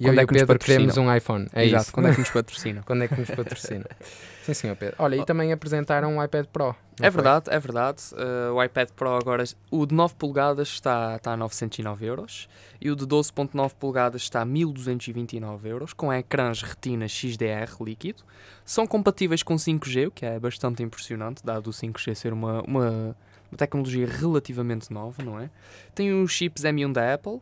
[0.00, 1.46] E eu e é o Pedro queremos um iPhone.
[1.52, 1.92] É Exato, isso.
[1.92, 2.82] quando é que nos patrocina?
[2.86, 3.84] quando é que nos patrocina?
[4.42, 4.96] Sim, senhor Pedro.
[4.98, 6.74] Olha, e também apresentaram um iPad Pro.
[6.98, 8.02] É verdade, é verdade.
[8.12, 12.48] Uh, o iPad Pro agora, o de 9 polegadas está, está a 909 euros
[12.80, 18.22] e o de 12.9 polegadas está a 1229 euros, com ecrãs retina XDR líquido.
[18.64, 23.16] São compatíveis com 5G, o que é bastante impressionante, dado o 5G ser uma, uma,
[23.50, 25.50] uma tecnologia relativamente nova, não é?
[25.94, 27.40] Tem os chips M1 da Apple,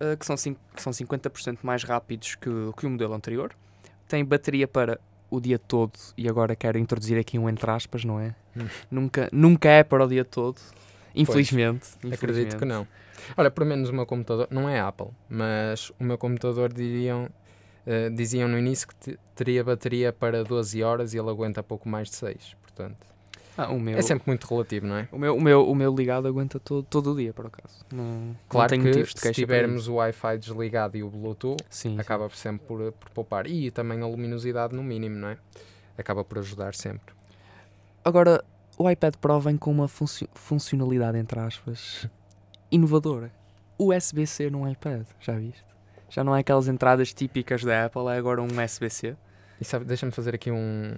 [0.00, 3.54] uh, que, são que são 50% mais rápidos que, que o modelo anterior.
[4.08, 4.98] Tem bateria para
[5.30, 8.34] o dia todo e agora quero introduzir aqui um entre aspas, não é?
[8.56, 8.66] Hum.
[8.90, 10.60] Nunca, nunca é para o dia todo.
[11.14, 12.14] Infelizmente, infelizmente.
[12.14, 12.86] Acredito que não.
[13.36, 17.28] Olha, pelo menos o meu computador, não é Apple, mas o meu computador diriam
[17.88, 22.10] Uh, diziam no início que teria bateria para 12 horas e ele aguenta pouco mais
[22.10, 22.54] de 6.
[22.60, 22.98] Portanto,
[23.60, 25.08] ah, o meu, é sempre muito relativo, não é?
[25.10, 27.84] O meu, o meu, o meu ligado aguenta todo, todo o dia, por acaso.
[27.92, 32.36] Não, claro não que se tivermos o Wi-Fi desligado e o Bluetooth, sim, acaba sim.
[32.36, 33.48] sempre por, por poupar.
[33.48, 35.38] E também a luminosidade no mínimo, não é?
[35.98, 37.12] Acaba por ajudar sempre.
[38.04, 38.44] Agora,
[38.78, 42.08] o iPad Pro vem com uma funci funcionalidade, entre aspas,
[42.70, 43.32] inovadora.
[43.76, 45.64] USB-C num iPad, já viste?
[46.08, 49.16] Já não é aquelas entradas típicas da Apple, é agora um USB-C.
[49.60, 50.94] E sabe, deixa-me fazer aqui um,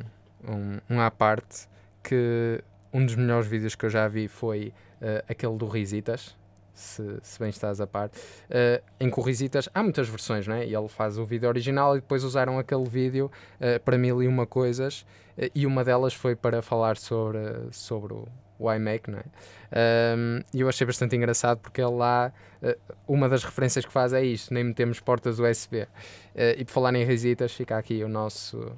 [0.47, 1.70] um, um à parte
[2.03, 6.37] que um dos melhores vídeos que eu já vi foi uh, aquele do Risitas,
[6.75, 10.57] se, se, bem estás a par, uh, em que o Risitas, há muitas versões, não
[10.57, 10.67] é?
[10.67, 14.29] E ele faz o vídeo original e depois usaram aquele vídeo uh, para mil e
[14.29, 15.07] uma coisas,
[15.55, 19.25] e uma delas foi para falar sobre, sobre o, o iMac, não é?
[20.15, 22.31] Um, e eu achei bastante engraçado porque ele lá,
[23.09, 25.89] uma das referências que faz é isto, nem metemos portas USB.
[26.59, 28.71] e por falar em Risitas, fica aqui o nosso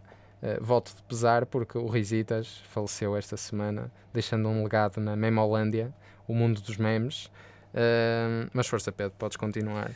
[0.42, 5.94] Uh, voto de pesar porque o Risitas faleceu esta semana, deixando um legado na Memolândia,
[6.26, 7.26] o mundo dos memes.
[7.72, 9.92] Uh, mas força, Pedro, podes continuar.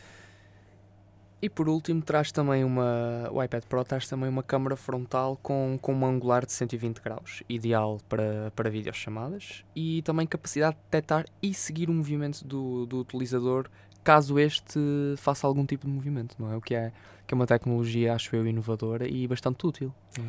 [1.42, 3.28] E por último, traz também uma.
[3.30, 7.42] O iPad Pro traz também uma câmera frontal com, com um angular de 120 graus,
[7.48, 12.98] ideal para, para videochamadas, e também capacidade de detectar e seguir o movimento do, do
[13.00, 13.68] utilizador
[14.02, 14.78] caso este
[15.16, 16.56] faça algum tipo de movimento, não é?
[16.56, 16.92] O que é,
[17.26, 19.92] que é uma tecnologia, acho eu, inovadora e bastante útil.
[20.18, 20.22] É?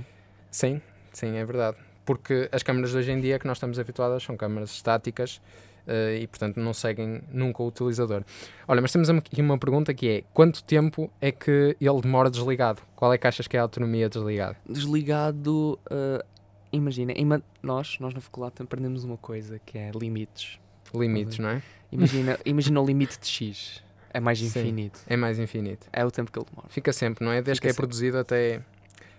[0.49, 0.81] Sim,
[1.13, 1.77] sim, é verdade.
[2.05, 5.41] Porque as câmaras de hoje em dia que nós estamos habituadas são câmaras estáticas
[5.85, 8.23] uh, e, portanto, não seguem nunca o utilizador.
[8.67, 12.81] Olha, mas temos aqui uma pergunta que é: quanto tempo é que ele demora desligado?
[12.95, 14.55] Qual é que achas que é a autonomia desligado?
[14.67, 16.23] Desligado, uh,
[16.71, 17.13] imagina,
[17.61, 20.59] nós, nós na faculdade aprendemos uma coisa que é limites.
[20.95, 21.61] Limites, não é?
[21.91, 23.83] Imagina, imagina o limite de X.
[24.17, 24.97] É mais infinito.
[24.97, 25.85] Sim, é mais infinito.
[25.93, 26.67] É o tempo que ele demora.
[26.69, 27.39] Fica sempre, não é?
[27.39, 27.81] Desde Fica que é sempre.
[27.81, 28.61] produzido até.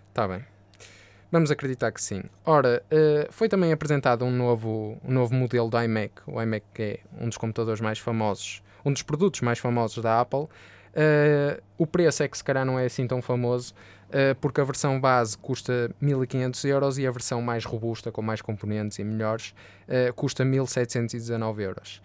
[0.09, 0.45] Está bem.
[1.31, 2.25] Vamos acreditar que sim.
[2.45, 6.15] Ora, uh, foi também apresentado um novo, um novo modelo do iMac.
[6.27, 10.41] O iMac é um dos computadores mais famosos, um dos produtos mais famosos da Apple.
[10.41, 13.75] Uh, o preço é que se calhar não é assim tão famoso,
[14.09, 18.43] uh, porque a versão base custa 1500 euros e a versão mais robusta, com mais
[18.43, 19.55] componentes e melhores,
[20.17, 22.03] custa 1719 euros.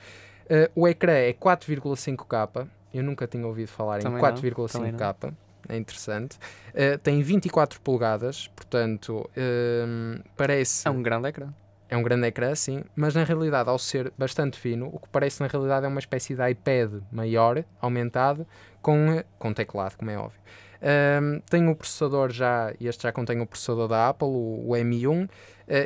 [0.76, 2.68] O ecrã é 4,5K.
[2.94, 5.34] Eu nunca tinha ouvido falar também em 4,5K.
[5.68, 6.38] É interessante.
[6.70, 10.88] Uh, tem 24 polegadas, portanto, uh, parece.
[10.88, 11.54] É um grande ecrã.
[11.90, 15.42] É um grande ecrã, sim, mas na realidade, ao ser bastante fino, o que parece
[15.42, 18.48] na realidade é uma espécie de iPad maior, aumentado,
[18.82, 20.40] com, com teclado, como é óbvio.
[20.84, 25.26] Um, tem o processador já, este já contém o processador da Apple, o, o M1,
[25.26, 25.30] uh,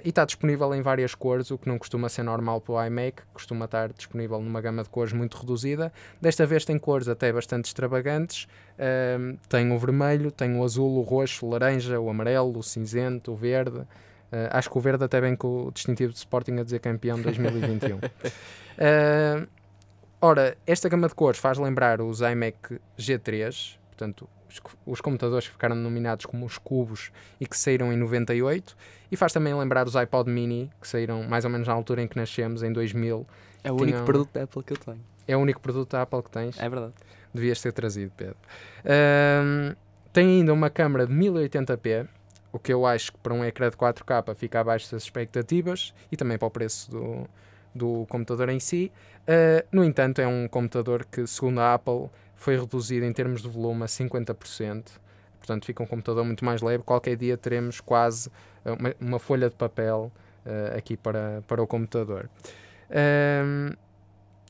[0.04, 3.22] e está disponível em várias cores, o que não costuma ser normal para o iMac,
[3.32, 5.94] costuma estar disponível numa gama de cores muito reduzida.
[6.20, 8.48] Desta vez tem cores até bastante extravagantes,
[9.48, 13.36] tem o vermelho, tem o azul, o roxo, o laranja, o amarelo, o cinzento, o
[13.36, 13.78] verde.
[13.80, 17.22] Uh, acho que o verde até vem com o distintivo de Sporting a dizer campeão
[17.22, 17.98] 2021.
[17.98, 19.48] uh,
[20.20, 24.28] ora, esta gama de cores faz lembrar os iMac G3, portanto
[24.60, 28.76] os, os, computadores que ficaram nominados como os cubos e que saíram em 98
[29.12, 32.08] e faz também lembrar os iPod mini que saíram mais ou menos na altura em
[32.08, 33.26] que nascemos, em 2000.
[33.64, 34.06] É o único tinham...
[34.06, 35.02] produto da Apple que eu tenho.
[35.28, 36.60] É o único produto da Apple que tens?
[36.60, 36.94] É verdade.
[37.34, 38.38] Devias ter trazido, Pedro.
[38.86, 39.76] Um,
[40.14, 42.08] tem ainda uma câmera de 1080p,
[42.52, 46.18] o que eu acho que para um ecrã de 4K fica abaixo das expectativas e
[46.18, 47.28] também para o preço do,
[47.76, 48.92] do computador em si.
[49.24, 53.50] Uh, no entanto, é um computador que, segundo a Apple, foi reduzido em termos de
[53.50, 54.86] volume a 50%.
[55.40, 56.84] Portanto, fica um computador muito mais leve.
[56.84, 58.30] Qualquer dia teremos quase
[58.66, 60.12] eh, uma, uma folha de papel
[60.46, 62.30] uh, aqui para, para o computador.
[62.90, 63.72] Um,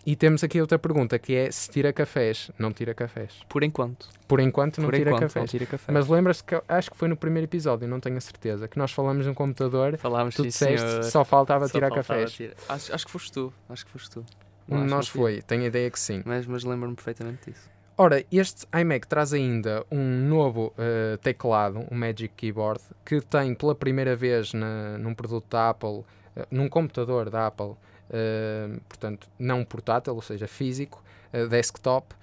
[0.06, 2.50] e temos aqui outra pergunta que é se tira cafés.
[2.58, 3.42] Não tira cafés.
[3.50, 4.08] Por enquanto.
[4.26, 5.42] Por enquanto não, Por tira, enquanto, cafés.
[5.44, 5.94] não tira cafés.
[5.94, 8.92] Mas lembras-te que acho que foi no primeiro episódio, não tenho a certeza, que nós
[8.92, 9.98] falamos de um computador.
[9.98, 11.04] Falámos tu disseste senhor.
[11.04, 12.32] só faltava Só tirar faltava cafés.
[12.32, 13.54] tira- Acho, acho que foste tu.
[13.68, 14.26] Acho que foste tu.
[14.72, 16.24] Acho nós foi, tenho a ideia que sim.
[16.26, 17.70] Mas, mas lembro-me perfeitamente disso.
[18.00, 23.74] Ora, este iMac traz ainda um novo uh, teclado, um Magic Keyboard, que tem pela
[23.74, 26.06] primeira vez na, num produto da Apple, uh,
[26.52, 31.04] num computador da Apple, uh, portanto, não portátil, ou seja, físico,
[31.50, 32.16] desktop,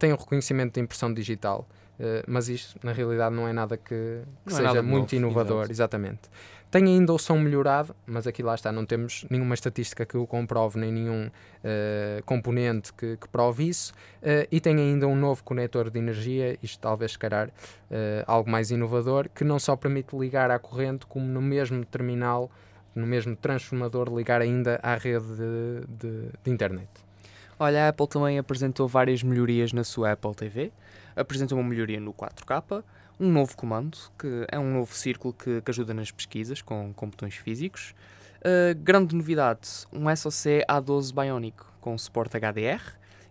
[0.00, 1.68] tem o reconhecimento de impressão digital.
[2.26, 5.58] mas isto, na realidade, não é nada que, que é seja nada muito novo, inovador,
[5.58, 5.72] exato.
[5.72, 6.22] exatamente.
[6.74, 10.26] Tem ainda o som melhorado, mas aqui lá está, não temos nenhuma estatística que o
[10.26, 11.30] comprove, nem nenhum
[11.62, 13.92] eh, componente que, que prove isso.
[14.20, 17.48] Eh, e tem ainda um novo conector de energia, isto talvez, se calhar,
[17.88, 22.50] eh, algo mais inovador, que não só permite ligar à corrente, como no mesmo terminal,
[22.92, 26.88] no mesmo transformador, ligar ainda à rede de, de, de internet.
[27.56, 30.72] Olha, a Apple também apresentou várias melhorias na sua Apple TV.
[31.14, 32.82] Apresentou uma melhoria no 4K,
[33.18, 37.08] um novo comando, que é um novo círculo que, que ajuda nas pesquisas com, com
[37.08, 37.94] botões físicos.
[38.40, 42.82] Uh, grande novidade, um SoC A12 Bionic com suporte HDR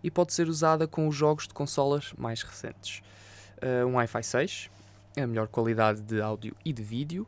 [0.02, 3.02] e pode ser usada com os jogos de consolas mais recentes.
[3.62, 4.70] Uh, um Wi-Fi 6,
[5.16, 7.26] a melhor qualidade de áudio e de vídeo,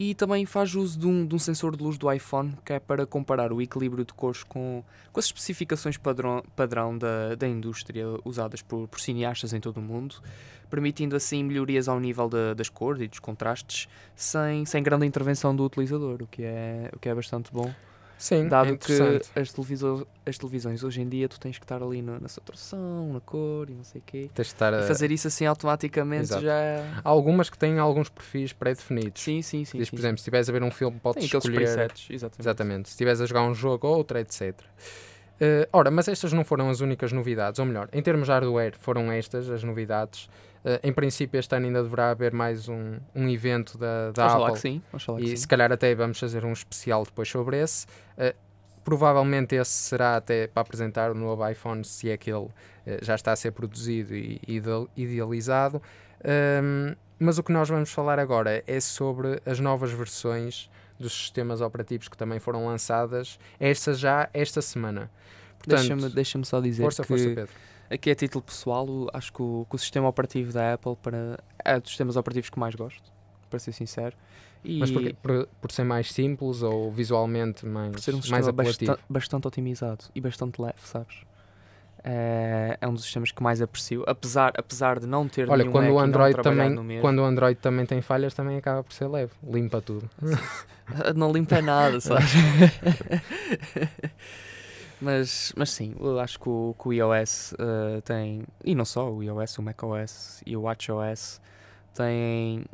[0.00, 2.80] e também faz uso de um, de um, sensor de luz do iPhone que é
[2.80, 4.82] para comparar o equilíbrio de cores com,
[5.12, 9.82] com as especificações padrão, padrão da, da indústria usadas por, por cineastas em todo o
[9.82, 10.14] mundo,
[10.70, 15.54] permitindo assim melhorias ao nível de, das cores e dos contrastes sem, sem grande intervenção
[15.54, 17.70] do utilizador, o que é, o que é bastante bom.
[18.20, 18.92] Sim, Dado é que
[19.34, 23.10] as, televisões, as televisões hoje em dia tu tens que estar ali no, na saturação,
[23.14, 24.30] na cor e não sei o quê.
[24.34, 24.82] Tens estar a...
[24.82, 26.42] Fazer isso assim automaticamente Exato.
[26.42, 26.52] já.
[26.52, 29.22] é Há algumas que têm alguns perfis pré-definidos.
[29.22, 29.78] Sim, sim, sim.
[29.78, 31.56] Diz, sim, por exemplo, se estiveres a ver um filme, podes Tem escolher.
[31.56, 32.42] presets, exatamente.
[32.42, 32.88] Exatamente.
[32.90, 34.54] Se estiveres a jogar um jogo ou outro, etc.
[35.40, 38.74] Uh, ora, mas estas não foram as únicas novidades, ou melhor, em termos de hardware,
[38.78, 40.28] foram estas as novidades.
[40.64, 44.52] Uh, em princípio, este ano ainda deverá haver mais um, um evento da, da Apple.
[44.52, 44.82] que sim.
[45.16, 45.36] Que E sim.
[45.36, 47.86] se calhar até vamos fazer um especial depois sobre esse.
[48.18, 48.34] Uh,
[48.84, 52.52] provavelmente esse será até para apresentar o novo iPhone, se é que ele uh,
[53.00, 55.80] já está a ser produzido e, e ide- idealizado.
[56.62, 61.60] Um, mas o que nós vamos falar agora é sobre as novas versões dos sistemas
[61.62, 65.10] operativos que também foram lançadas, esta já esta semana.
[65.66, 67.48] Deixa-me deixa só dizer força, que força, Pedro.
[67.90, 71.78] Aqui a título pessoal, acho que o, que o sistema operativo da Apple para, é
[71.80, 73.02] dos sistemas operativos que mais gosto,
[73.48, 74.16] para ser sincero.
[74.62, 75.14] E Mas porquê?
[75.22, 78.92] Por, por ser mais simples ou visualmente mais, por ser um sistema apelativo?
[78.92, 81.16] basta- bastante otimizado e bastante leve, sabes?
[82.02, 85.92] É, é um dos sistemas que mais aprecio, apesar, apesar de não ter Olha, quando
[85.92, 89.82] o Android também, quando o Android também tem falhas, também acaba por ser leve, limpa
[89.82, 90.08] tudo.
[91.14, 92.30] não limpa nada, sabes?
[95.00, 99.10] mas, mas sim, eu acho que o, que o iOS eh, tem, e não só
[99.10, 101.40] o iOS, o macOS e o WatchOS
[101.94, 102.64] têm,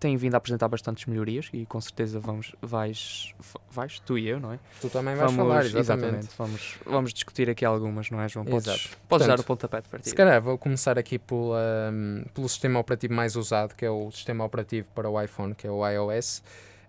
[0.00, 3.34] têm vindo a apresentar bastantes melhorias e com certeza vamos, vais,
[3.70, 4.58] vais tu e eu, não é?
[4.80, 6.28] Tu também vais vamos, falar, exatamente.
[6.38, 8.44] Vamos, vamos discutir aqui algumas, não é, João?
[8.46, 8.80] Podes, Exato.
[8.82, 10.08] podes Portanto, dar o pontapé de partida.
[10.08, 14.10] Se calhar vou começar aqui pela, hum, pelo sistema operativo mais usado, que é o
[14.10, 16.42] sistema operativo para o iPhone, que é o iOS,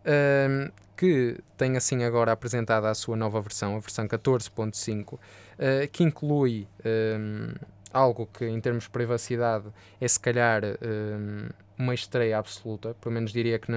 [0.06, 5.20] hum, que tem assim agora apresentada a sua nova versão, a versão 14.5,
[5.58, 7.54] eh, que inclui hum,
[7.92, 9.66] algo que em termos de privacidade
[10.00, 13.72] é se calhar hum, uma estreia absoluta, pelo menos diria que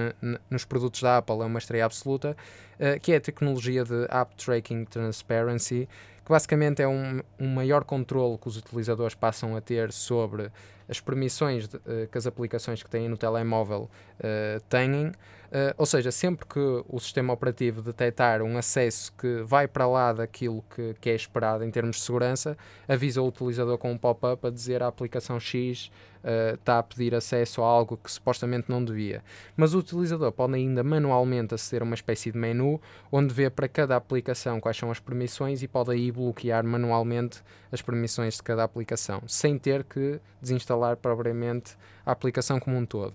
[0.49, 2.35] nos produtos da Apple é uma estreia absoluta,
[2.79, 5.89] eh, que é a tecnologia de App Tracking Transparency,
[6.23, 10.51] que basicamente é um, um maior controle que os utilizadores passam a ter sobre
[10.87, 15.11] as permissões de, eh, que as aplicações que têm no telemóvel eh, têm.
[15.51, 20.13] Eh, ou seja, sempre que o sistema operativo detectar um acesso que vai para lá
[20.13, 22.57] daquilo que, que é esperado em termos de segurança,
[22.87, 25.91] avisa o utilizador com um pop-up a dizer a aplicação X
[26.55, 29.23] está a pedir acesso a algo que supostamente não devia.
[29.55, 32.81] Mas o utilizador pode ainda manualmente aceder a uma espécie de menu
[33.11, 37.81] onde vê para cada aplicação quais são as permissões e pode aí bloquear manualmente as
[37.81, 41.75] permissões de cada aplicação, sem ter que desinstalar propriamente
[42.05, 43.13] a aplicação como um todo.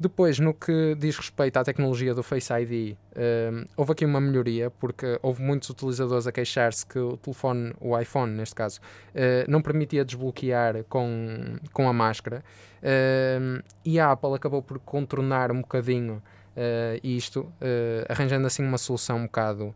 [0.00, 4.70] Depois, no que diz respeito à tecnologia do Face ID, hum, houve aqui uma melhoria,
[4.70, 8.80] porque houve muitos utilizadores a queixar-se que o telefone, o iPhone neste caso,
[9.14, 12.42] eh, não permitia desbloquear com, com a máscara.
[12.82, 16.22] Hum, e a Apple acabou por contornar um bocadinho
[16.56, 19.74] eh, isto, eh, arranjando assim uma solução um bocado.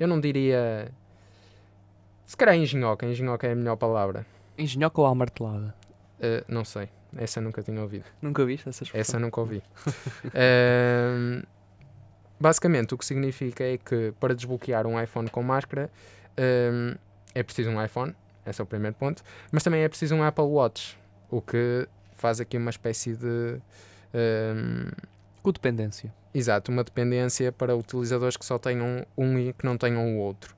[0.00, 0.90] eu não diria.
[2.24, 4.24] Se calhar engenhoca, engenhoca é a melhor palavra.
[4.62, 5.74] Engenhoca ou amartelada?
[6.20, 8.04] Eh, não sei, essa nunca tinha ouvido.
[8.20, 9.00] Nunca viste essa expressão?
[9.00, 9.60] Essa nunca ouvi.
[10.26, 11.42] Ahm,
[12.38, 15.90] basicamente, o que significa é que para desbloquear um iPhone com máscara
[16.36, 16.94] ahm,
[17.34, 18.14] é preciso um iPhone,
[18.46, 20.96] esse é o primeiro ponto, mas também é preciso um Apple Watch,
[21.28, 23.58] o que faz aqui uma espécie de.
[24.14, 24.90] ahm,
[25.42, 26.14] Codependência.
[26.32, 30.54] Exato, uma dependência para utilizadores que só tenham um e que não tenham o outro.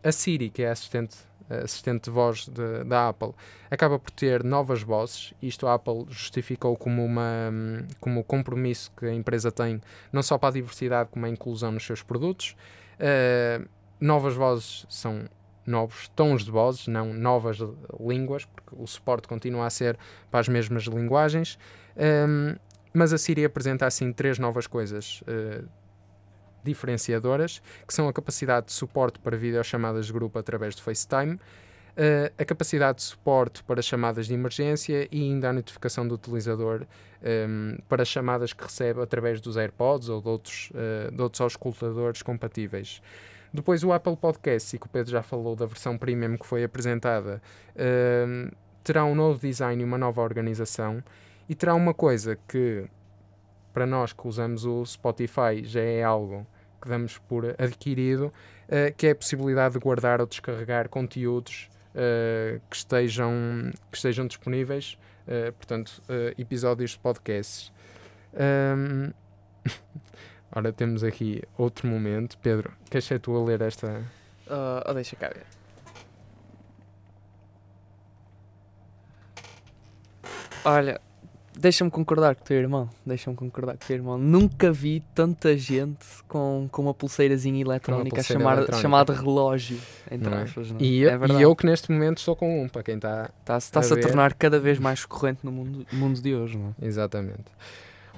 [0.00, 1.16] A Siri, que é a assistente,
[1.48, 3.32] assistente de voz de- da Apple,
[3.70, 5.34] acaba por ter novas vozes.
[5.42, 9.80] Isto a Apple justificou como, uma, hum, como o compromisso que a empresa tem,
[10.12, 12.56] não só para a diversidade, como a inclusão nos seus produtos.
[12.94, 13.68] Uh,
[14.00, 15.28] novas vozes são
[15.66, 17.58] novos tons de vozes, não novas
[17.98, 19.98] línguas, porque o suporte continua a ser
[20.30, 21.58] para as mesmas linguagens.
[21.96, 22.56] Um,
[22.92, 25.64] mas a Siri apresenta assim três novas coisas eh,
[26.64, 31.38] diferenciadoras, que são a capacidade de suporte para videochamadas de grupo através do FaceTime,
[31.96, 36.86] eh, a capacidade de suporte para chamadas de emergência e ainda a notificação do utilizador
[37.22, 42.20] ehm, para chamadas que recebe através dos AirPods ou de outros, eh, de outros auscultadores
[42.20, 43.00] compatíveis.
[43.52, 46.64] Depois o Apple Podcast, e que o Pedro já falou da versão premium que foi
[46.64, 47.40] apresentada,
[47.76, 48.50] ehm,
[48.82, 51.02] terá um novo design e uma nova organização
[51.48, 52.84] e terá uma coisa que
[53.72, 56.46] para nós que usamos o Spotify já é algo
[56.84, 58.26] que damos por adquirido,
[58.68, 63.32] uh, que é a possibilidade de guardar ou descarregar conteúdos uh, que, estejam,
[63.90, 66.02] que estejam disponíveis, uh, portanto,
[66.38, 67.72] episódios de podcasts.
[68.34, 69.12] Um,
[70.54, 72.36] ora, temos aqui outro momento.
[72.38, 74.02] Pedro, queres ser tu a ler esta?
[74.46, 75.46] Uh, deixa cá ver.
[80.66, 81.00] Olha,
[81.56, 82.90] Deixa-me concordar com o teu irmão.
[83.06, 84.18] Deixa-me concordar com o teu irmão.
[84.18, 88.82] Nunca vi tanta gente com, com uma pulseirazinha eletrónica pulseira chamar, eletrónica.
[88.82, 89.78] chamada relógio,
[90.10, 90.42] entre Não é?
[90.42, 90.70] aspas.
[90.72, 90.80] Não?
[90.80, 91.40] E, é eu- verdade.
[91.40, 93.30] e eu que neste momento estou com um, para quem está.
[93.40, 96.74] Está-se está-se a a tornar cada vez mais corrente no mundo, mundo de hoje, não
[96.80, 96.84] é?
[96.86, 97.44] Exatamente.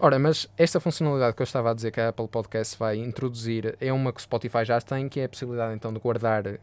[0.01, 3.77] Ora, mas esta funcionalidade que eu estava a dizer que a Apple Podcast vai introduzir
[3.81, 6.59] é uma que o Spotify já tem, que é a possibilidade então de guardar eh,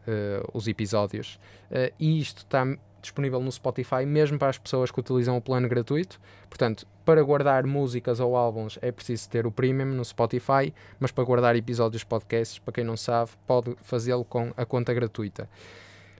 [0.52, 1.38] os episódios.
[1.70, 2.64] Eh, e isto está
[3.04, 6.20] disponível no Spotify mesmo para as pessoas que utilizam o plano gratuito.
[6.48, 11.22] Portanto, para guardar músicas ou álbuns é preciso ter o Premium no Spotify, mas para
[11.24, 15.48] guardar episódios de podcasts, para quem não sabe, pode fazê-lo com a conta gratuita.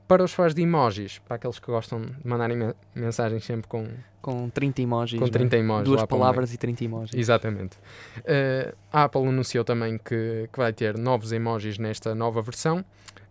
[0.07, 3.89] Para os fãs de emojis, para aqueles que gostam de mandarem me- mensagens sempre com,
[4.21, 5.19] Com 30 emojis.
[5.19, 5.33] com não é?
[5.33, 7.19] 30 emojis Duas palavras e 30 emojis.
[7.19, 7.79] Exatamente.
[8.19, 12.85] Uh, a Apple anunciou também que, que vai ter novos emojis nesta nova versão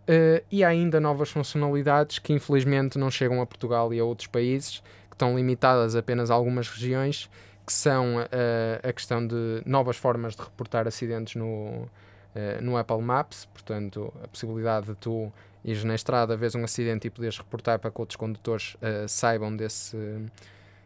[0.04, 4.28] uh, e há ainda novas funcionalidades que infelizmente não chegam a Portugal e a outros
[4.28, 7.30] países, que estão limitadas apenas a algumas regiões,
[7.66, 13.02] que são uh, a questão de novas formas de reportar acidentes no, uh, no Apple
[13.02, 15.32] Maps, portanto, a possibilidade de tu
[15.64, 18.76] ires na estrada, vês um acidente e poderes reportar para que outros condutores
[19.08, 19.96] saibam desse,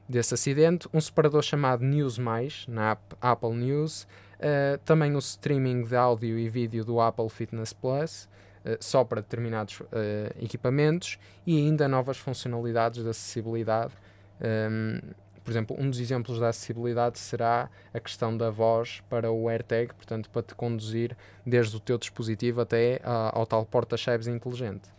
[0.08, 4.08] desse acidente, um separador chamado News Mais na app Apple News,
[4.86, 8.30] também o streaming de áudio e vídeo do Apple Fitness Plus,
[8.80, 9.86] só para determinados uh,
[10.42, 13.94] equipamentos, e ainda novas funcionalidades de acessibilidade.
[14.42, 15.00] Um,
[15.44, 19.94] por exemplo, um dos exemplos da acessibilidade será a questão da voz para o AirTag,
[19.94, 21.16] portanto, para te conduzir
[21.46, 24.90] desde o teu dispositivo até ao tal porta-chaves inteligente.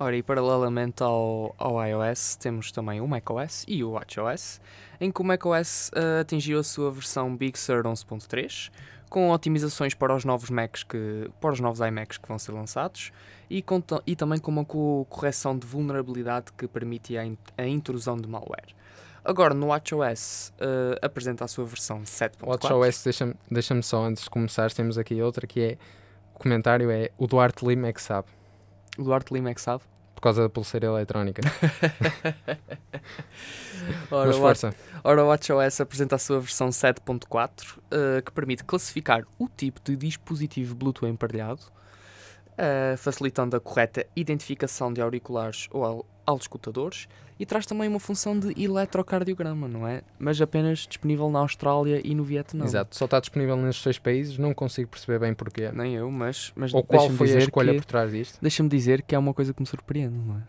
[0.00, 4.60] Ora, e paralelamente ao, ao iOS, temos também o macOS e o WatchOS,
[5.00, 8.72] em que o macOS eh, atingiu a sua versão Big Sur 11.3,
[9.12, 13.12] com otimizações para os novos Macs que, para os novos iMacs que vão ser lançados
[13.50, 17.66] e, com e também com uma co- correção de vulnerabilidade que permite a, in- a
[17.66, 18.74] intrusão de malware.
[19.24, 22.46] Agora, no WatchOS, eh, apresenta a sua versão 7.4.
[22.48, 25.78] WatchOS, deixa-me deixa só antes de começar, temos aqui outra que é
[26.34, 28.26] o comentário é o Duarte Lima é que sabe,
[28.98, 29.82] O Duarte Lima é que sabe.
[30.22, 31.42] Por causa da pulseira eletrónica.
[34.08, 34.72] Ora, Mas força.
[35.02, 39.96] Ora, o WatchOS apresenta a sua versão 7.4, eh, que permite classificar o tipo de
[39.96, 41.62] dispositivo Bluetooth emparelhado,
[42.56, 47.08] eh, facilitando a correta identificação de auriculares ou au- autoescutadores,
[47.38, 50.02] e traz também uma função de eletrocardiograma, não é?
[50.18, 52.64] Mas apenas disponível na Austrália e no Vietnã.
[52.64, 55.70] Exato, só está disponível nestes seis países, não consigo perceber bem porquê.
[55.72, 58.38] Nem eu, mas, mas Ou qual foi a escolha que- por trás disto.
[58.40, 60.40] Deixa-me dizer que é uma coisa que me surpreende, não é?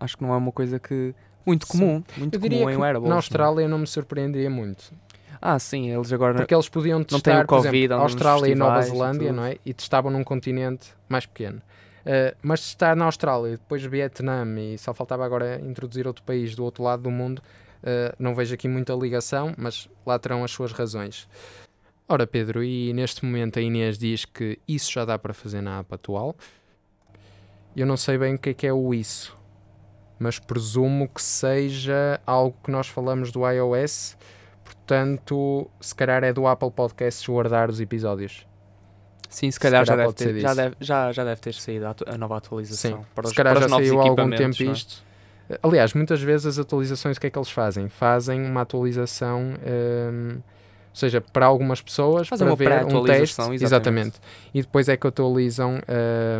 [0.00, 1.14] Acho que não é uma coisa que...
[1.46, 1.78] Muito Sim.
[1.78, 3.04] comum, muito Eu diria comum em wearables.
[3.04, 3.18] na não é?
[3.18, 4.92] Austrália não me surpreenderia muito.
[5.40, 6.34] Ah, sim, eles agora...
[6.34, 9.44] Porque eles podiam o testar, por Covid, exemplo, andam nos Austrália e Nova Zelândia, não
[9.44, 9.56] é?
[9.64, 11.62] E testavam num continente mais pequeno.
[12.00, 16.64] Uh, mas testar na Austrália depois Vietnã e só faltava agora introduzir outro país do
[16.64, 17.40] outro lado do mundo,
[17.82, 21.28] uh, não vejo aqui muita ligação, mas lá terão as suas razões.
[22.08, 25.78] Ora, Pedro, e neste momento a Inês diz que isso já dá para fazer na
[25.78, 26.34] app atual.
[27.76, 29.36] Eu não sei bem o que é que é o isso,
[30.18, 34.16] mas presumo que seja algo que nós falamos do iOS,
[34.64, 38.44] portanto, se calhar é do Apple Podcasts guardar os episódios.
[39.30, 41.54] Sim, se calhar, já, calhar deve pode ser ter, já, deve, já, já deve ter
[41.54, 42.98] saído a, a nova atualização.
[42.98, 44.66] Sim, para os, se calhar para já saiu há algum tempo é?
[44.66, 45.04] isto.
[45.62, 47.88] Aliás, muitas vezes as atualizações, o que é que eles fazem?
[47.88, 49.54] Fazem uma atualização,
[50.12, 53.64] hum, ou seja, para algumas pessoas, Fazem para uma ver um teste, exatamente.
[53.64, 54.20] exatamente.
[54.52, 55.76] E depois é que atualizam,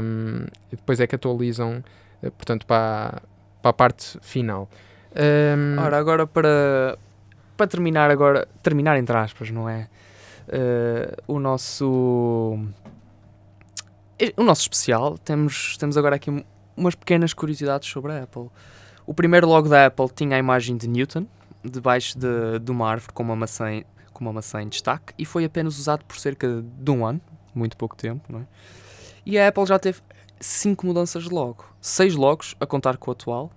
[0.02, 1.82] hum, e depois é que atualizam,
[2.22, 3.22] eh, portanto, para,
[3.62, 4.68] para a parte final.
[5.14, 6.98] Hum, Ora, agora para,
[7.56, 9.88] para terminar agora, terminar entre aspas, não é?
[10.52, 12.58] Eh, o nosso
[14.36, 16.44] o nosso especial, temos, temos agora aqui um-
[16.76, 18.48] umas pequenas curiosidades sobre a Apple.
[19.06, 21.26] O primeiro logo da Apple tinha a imagem de Newton,
[21.64, 25.44] debaixo de, de uma árvore com uma maçã, com uma maçã em destaque, e foi
[25.44, 27.20] apenas usado por cerca de um ano,
[27.54, 28.46] muito pouco tempo, não é?
[29.26, 30.00] E a Apple já teve
[30.38, 33.50] cinco mudanças de logo, seis logos, a contar com o atual,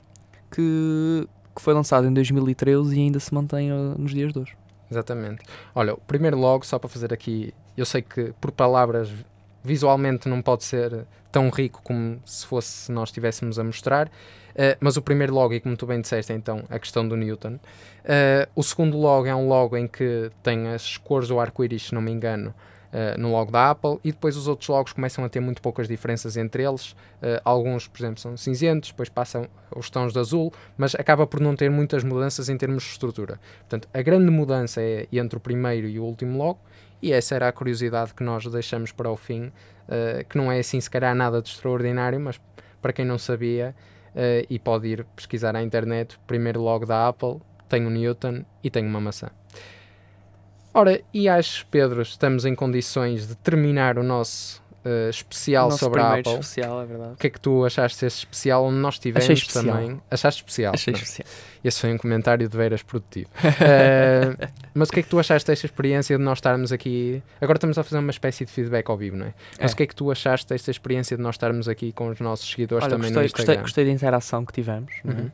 [0.52, 4.58] que, que foi lançado em 2013 e ainda se mantém eh, nos dias de hoje.
[4.92, 5.44] Exatamente.
[5.74, 9.10] Olha, o primeiro logo, só para fazer aqui, eu sei que por palavras
[9.64, 14.08] visualmente não pode ser tão rico como se fosse se nós estivéssemos a mostrar.
[14.54, 17.56] Uh, mas o primeiro logo, e como tu bem disseste, então, a questão do Newton.
[17.56, 21.96] Uh, o segundo logo é um logo em que tem as cores do arco-íris, se
[21.96, 22.54] não me engano,
[22.94, 25.88] uh, no logo da Apple, e depois os outros logos começam a ter muito poucas
[25.88, 26.96] diferenças entre eles.
[27.44, 31.56] alguns, por exemplo, são cinzentos, depois passam os tons de azul, mas acaba por não
[31.56, 33.40] ter muitas mudanças em termos de estrutura.
[33.62, 36.60] Portanto, a grande mudança é entre o primeiro e o último logo,
[37.04, 39.52] e essa era a curiosidade que nós deixamos para o fim,
[40.30, 42.40] que não é assim, se calhar, nada de extraordinário, mas
[42.82, 43.76] para quem não sabia
[44.14, 46.20] uh, e pode ir pesquisar à internet.
[46.26, 47.40] Primeiro logo da Apple,
[47.74, 49.32] um Newton e tem uma maçã.
[50.72, 56.02] Ora, e acho, Pedro, estamos em condições de terminar o nosso uh, especial Nosso sobre
[56.02, 56.34] a Apple.
[56.34, 57.14] especial, é verdade.
[57.14, 60.02] O que é que tu achaste desse especial onde nós tivemos também?
[60.10, 60.74] Achaste especial?
[60.74, 61.28] Achei especial.
[61.64, 63.30] Esse foi um comentário de veras produtivo.
[63.30, 67.24] uh, mas o que é que tu achaste desta experiência de nós estarmos aqui?
[67.40, 69.34] Agora estamos a fazer uma espécie de feedback ao vivo, não é?
[69.60, 69.74] Mas é.
[69.74, 72.50] o que é que tu achaste desta experiência de nós estarmos aqui com os nossos
[72.50, 73.46] seguidores Olha, também gostei, no Instagram?
[73.46, 74.94] Gostei, gostei da interação que tivemos.
[75.06, 75.08] É?
[75.08, 75.32] Uhum.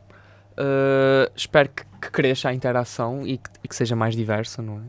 [0.52, 4.78] Uh, espero que, que, cresça a interação e que, e que seja mais diversa, não
[4.78, 4.82] é?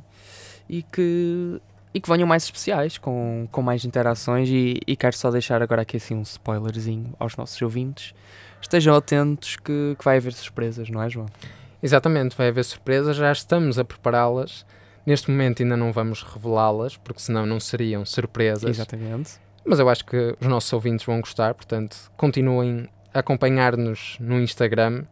[0.70, 1.62] E que
[1.94, 4.50] e que venham mais especiais, com, com mais interações.
[4.50, 8.14] E, e, quero só deixar agora aqui assim um spoilerzinho aos nossos ouvintes.
[8.62, 11.26] Estejam atentos que, que vai haver surpresas, não é, João?
[11.82, 14.66] Exatamente, vai haver surpresas, já estamos a prepará-las.
[15.06, 18.70] Neste momento ainda não vamos revelá-las, porque senão não seriam surpresas.
[18.70, 19.40] Exatamente.
[19.66, 25.04] Mas eu acho que os nossos ouvintes vão gostar, portanto, continuem a acompanhar-nos no Instagram.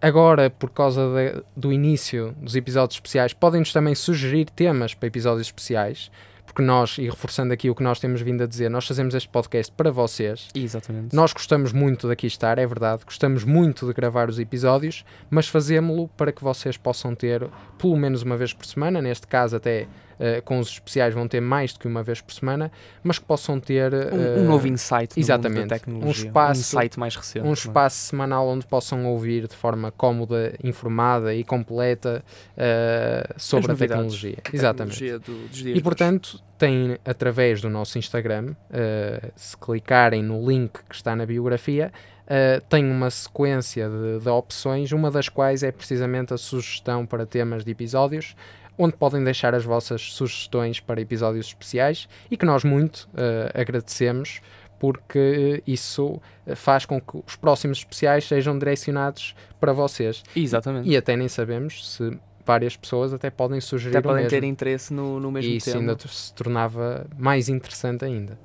[0.00, 5.48] Agora, por causa de, do início dos episódios especiais, podem-nos também sugerir temas para episódios
[5.48, 6.10] especiais,
[6.46, 9.28] porque nós, e reforçando aqui o que nós temos vindo a dizer, nós fazemos este
[9.28, 10.48] podcast para vocês.
[10.54, 11.14] Exatamente.
[11.14, 15.46] Nós gostamos muito de aqui estar, é verdade, gostamos muito de gravar os episódios, mas
[15.46, 17.48] fazemos-lo para que vocês possam ter
[17.78, 19.86] pelo menos uma vez por semana, neste caso até
[20.20, 22.70] uh, com os especiais vão ter mais do que uma vez por semana,
[23.02, 27.16] mas que possam ter um, um, novo insight exatamente, tecnologia, um espaço, um insight mais
[27.16, 27.54] recente, um é?
[27.54, 28.10] espaço é?
[28.10, 34.36] semanal onde possam ouvir de forma cómoda, informada e completa uh, sobre a tecnologia.
[34.44, 34.98] A exatamente.
[34.98, 38.54] Tecnologia do, e portanto têm através do nosso Instagram,
[39.34, 41.90] se clicarem no link que está na biografia,
[42.30, 47.26] Uh, tem uma sequência de, de, opções, uma das quais é precisamente a sugestão para
[47.26, 48.36] temas de episódios
[48.80, 54.40] onde podem deixar as vossas sugestões para episódios especiais e que nós muito uh, agradecemos
[54.78, 56.18] porque isso
[56.56, 60.22] faz com que os próximos especiais sejam direcionados para vocês.
[60.34, 60.88] Exatamente.
[60.88, 64.94] E, e até nem sabemos se várias pessoas até podem sugerir até podem ter interesse
[64.94, 65.54] no, no mesmo e tema.
[65.54, 68.38] E isso ainda se tornava mais interessante ainda.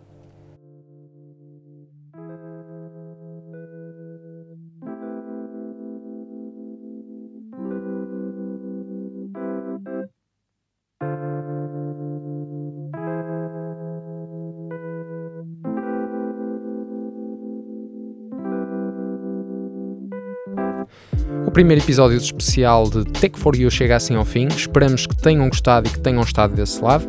[21.55, 24.49] Primeiro episódio especial de Tech for You chega assim ao fim.
[24.49, 27.07] Esperamos que tenham gostado e que tenham estado desse lado.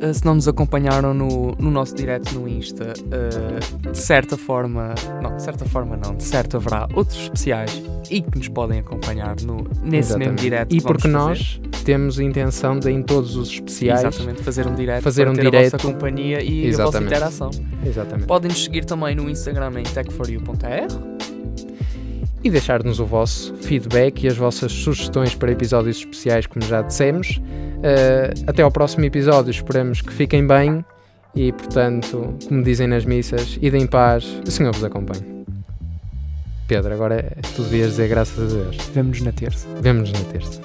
[0.00, 4.94] Uh, se não nos acompanharam no, no nosso direct no Insta, uh, de certa forma,
[5.20, 9.34] não, de certa forma não, de certo haverá outros especiais e que nos podem acompanhar
[9.40, 10.28] no, nesse Exatamente.
[10.28, 10.76] mesmo direct.
[10.76, 15.02] E porque nós temos a intenção de em todos os especiais Exatamente, fazer um direct
[15.02, 15.56] fazer um direct.
[15.56, 16.80] a vossa companhia e Exatamente.
[16.80, 17.50] a vossa interação.
[17.84, 18.26] Exatamente.
[18.28, 21.09] Podem nos seguir também no Instagram em techforyou.r
[22.42, 27.38] e deixar-nos o vosso feedback e as vossas sugestões para episódios especiais, como já dissemos.
[27.38, 30.84] Uh, até ao próximo episódio, esperamos que fiquem bem
[31.34, 35.40] e, portanto, como dizem nas missas, idem em paz, o Senhor vos acompanhe.
[36.66, 38.76] Pedro, agora é, tu devias dizer graças a Deus.
[38.94, 39.66] Vemo-nos na terça.
[39.80, 40.60] Vemo-nos na terça.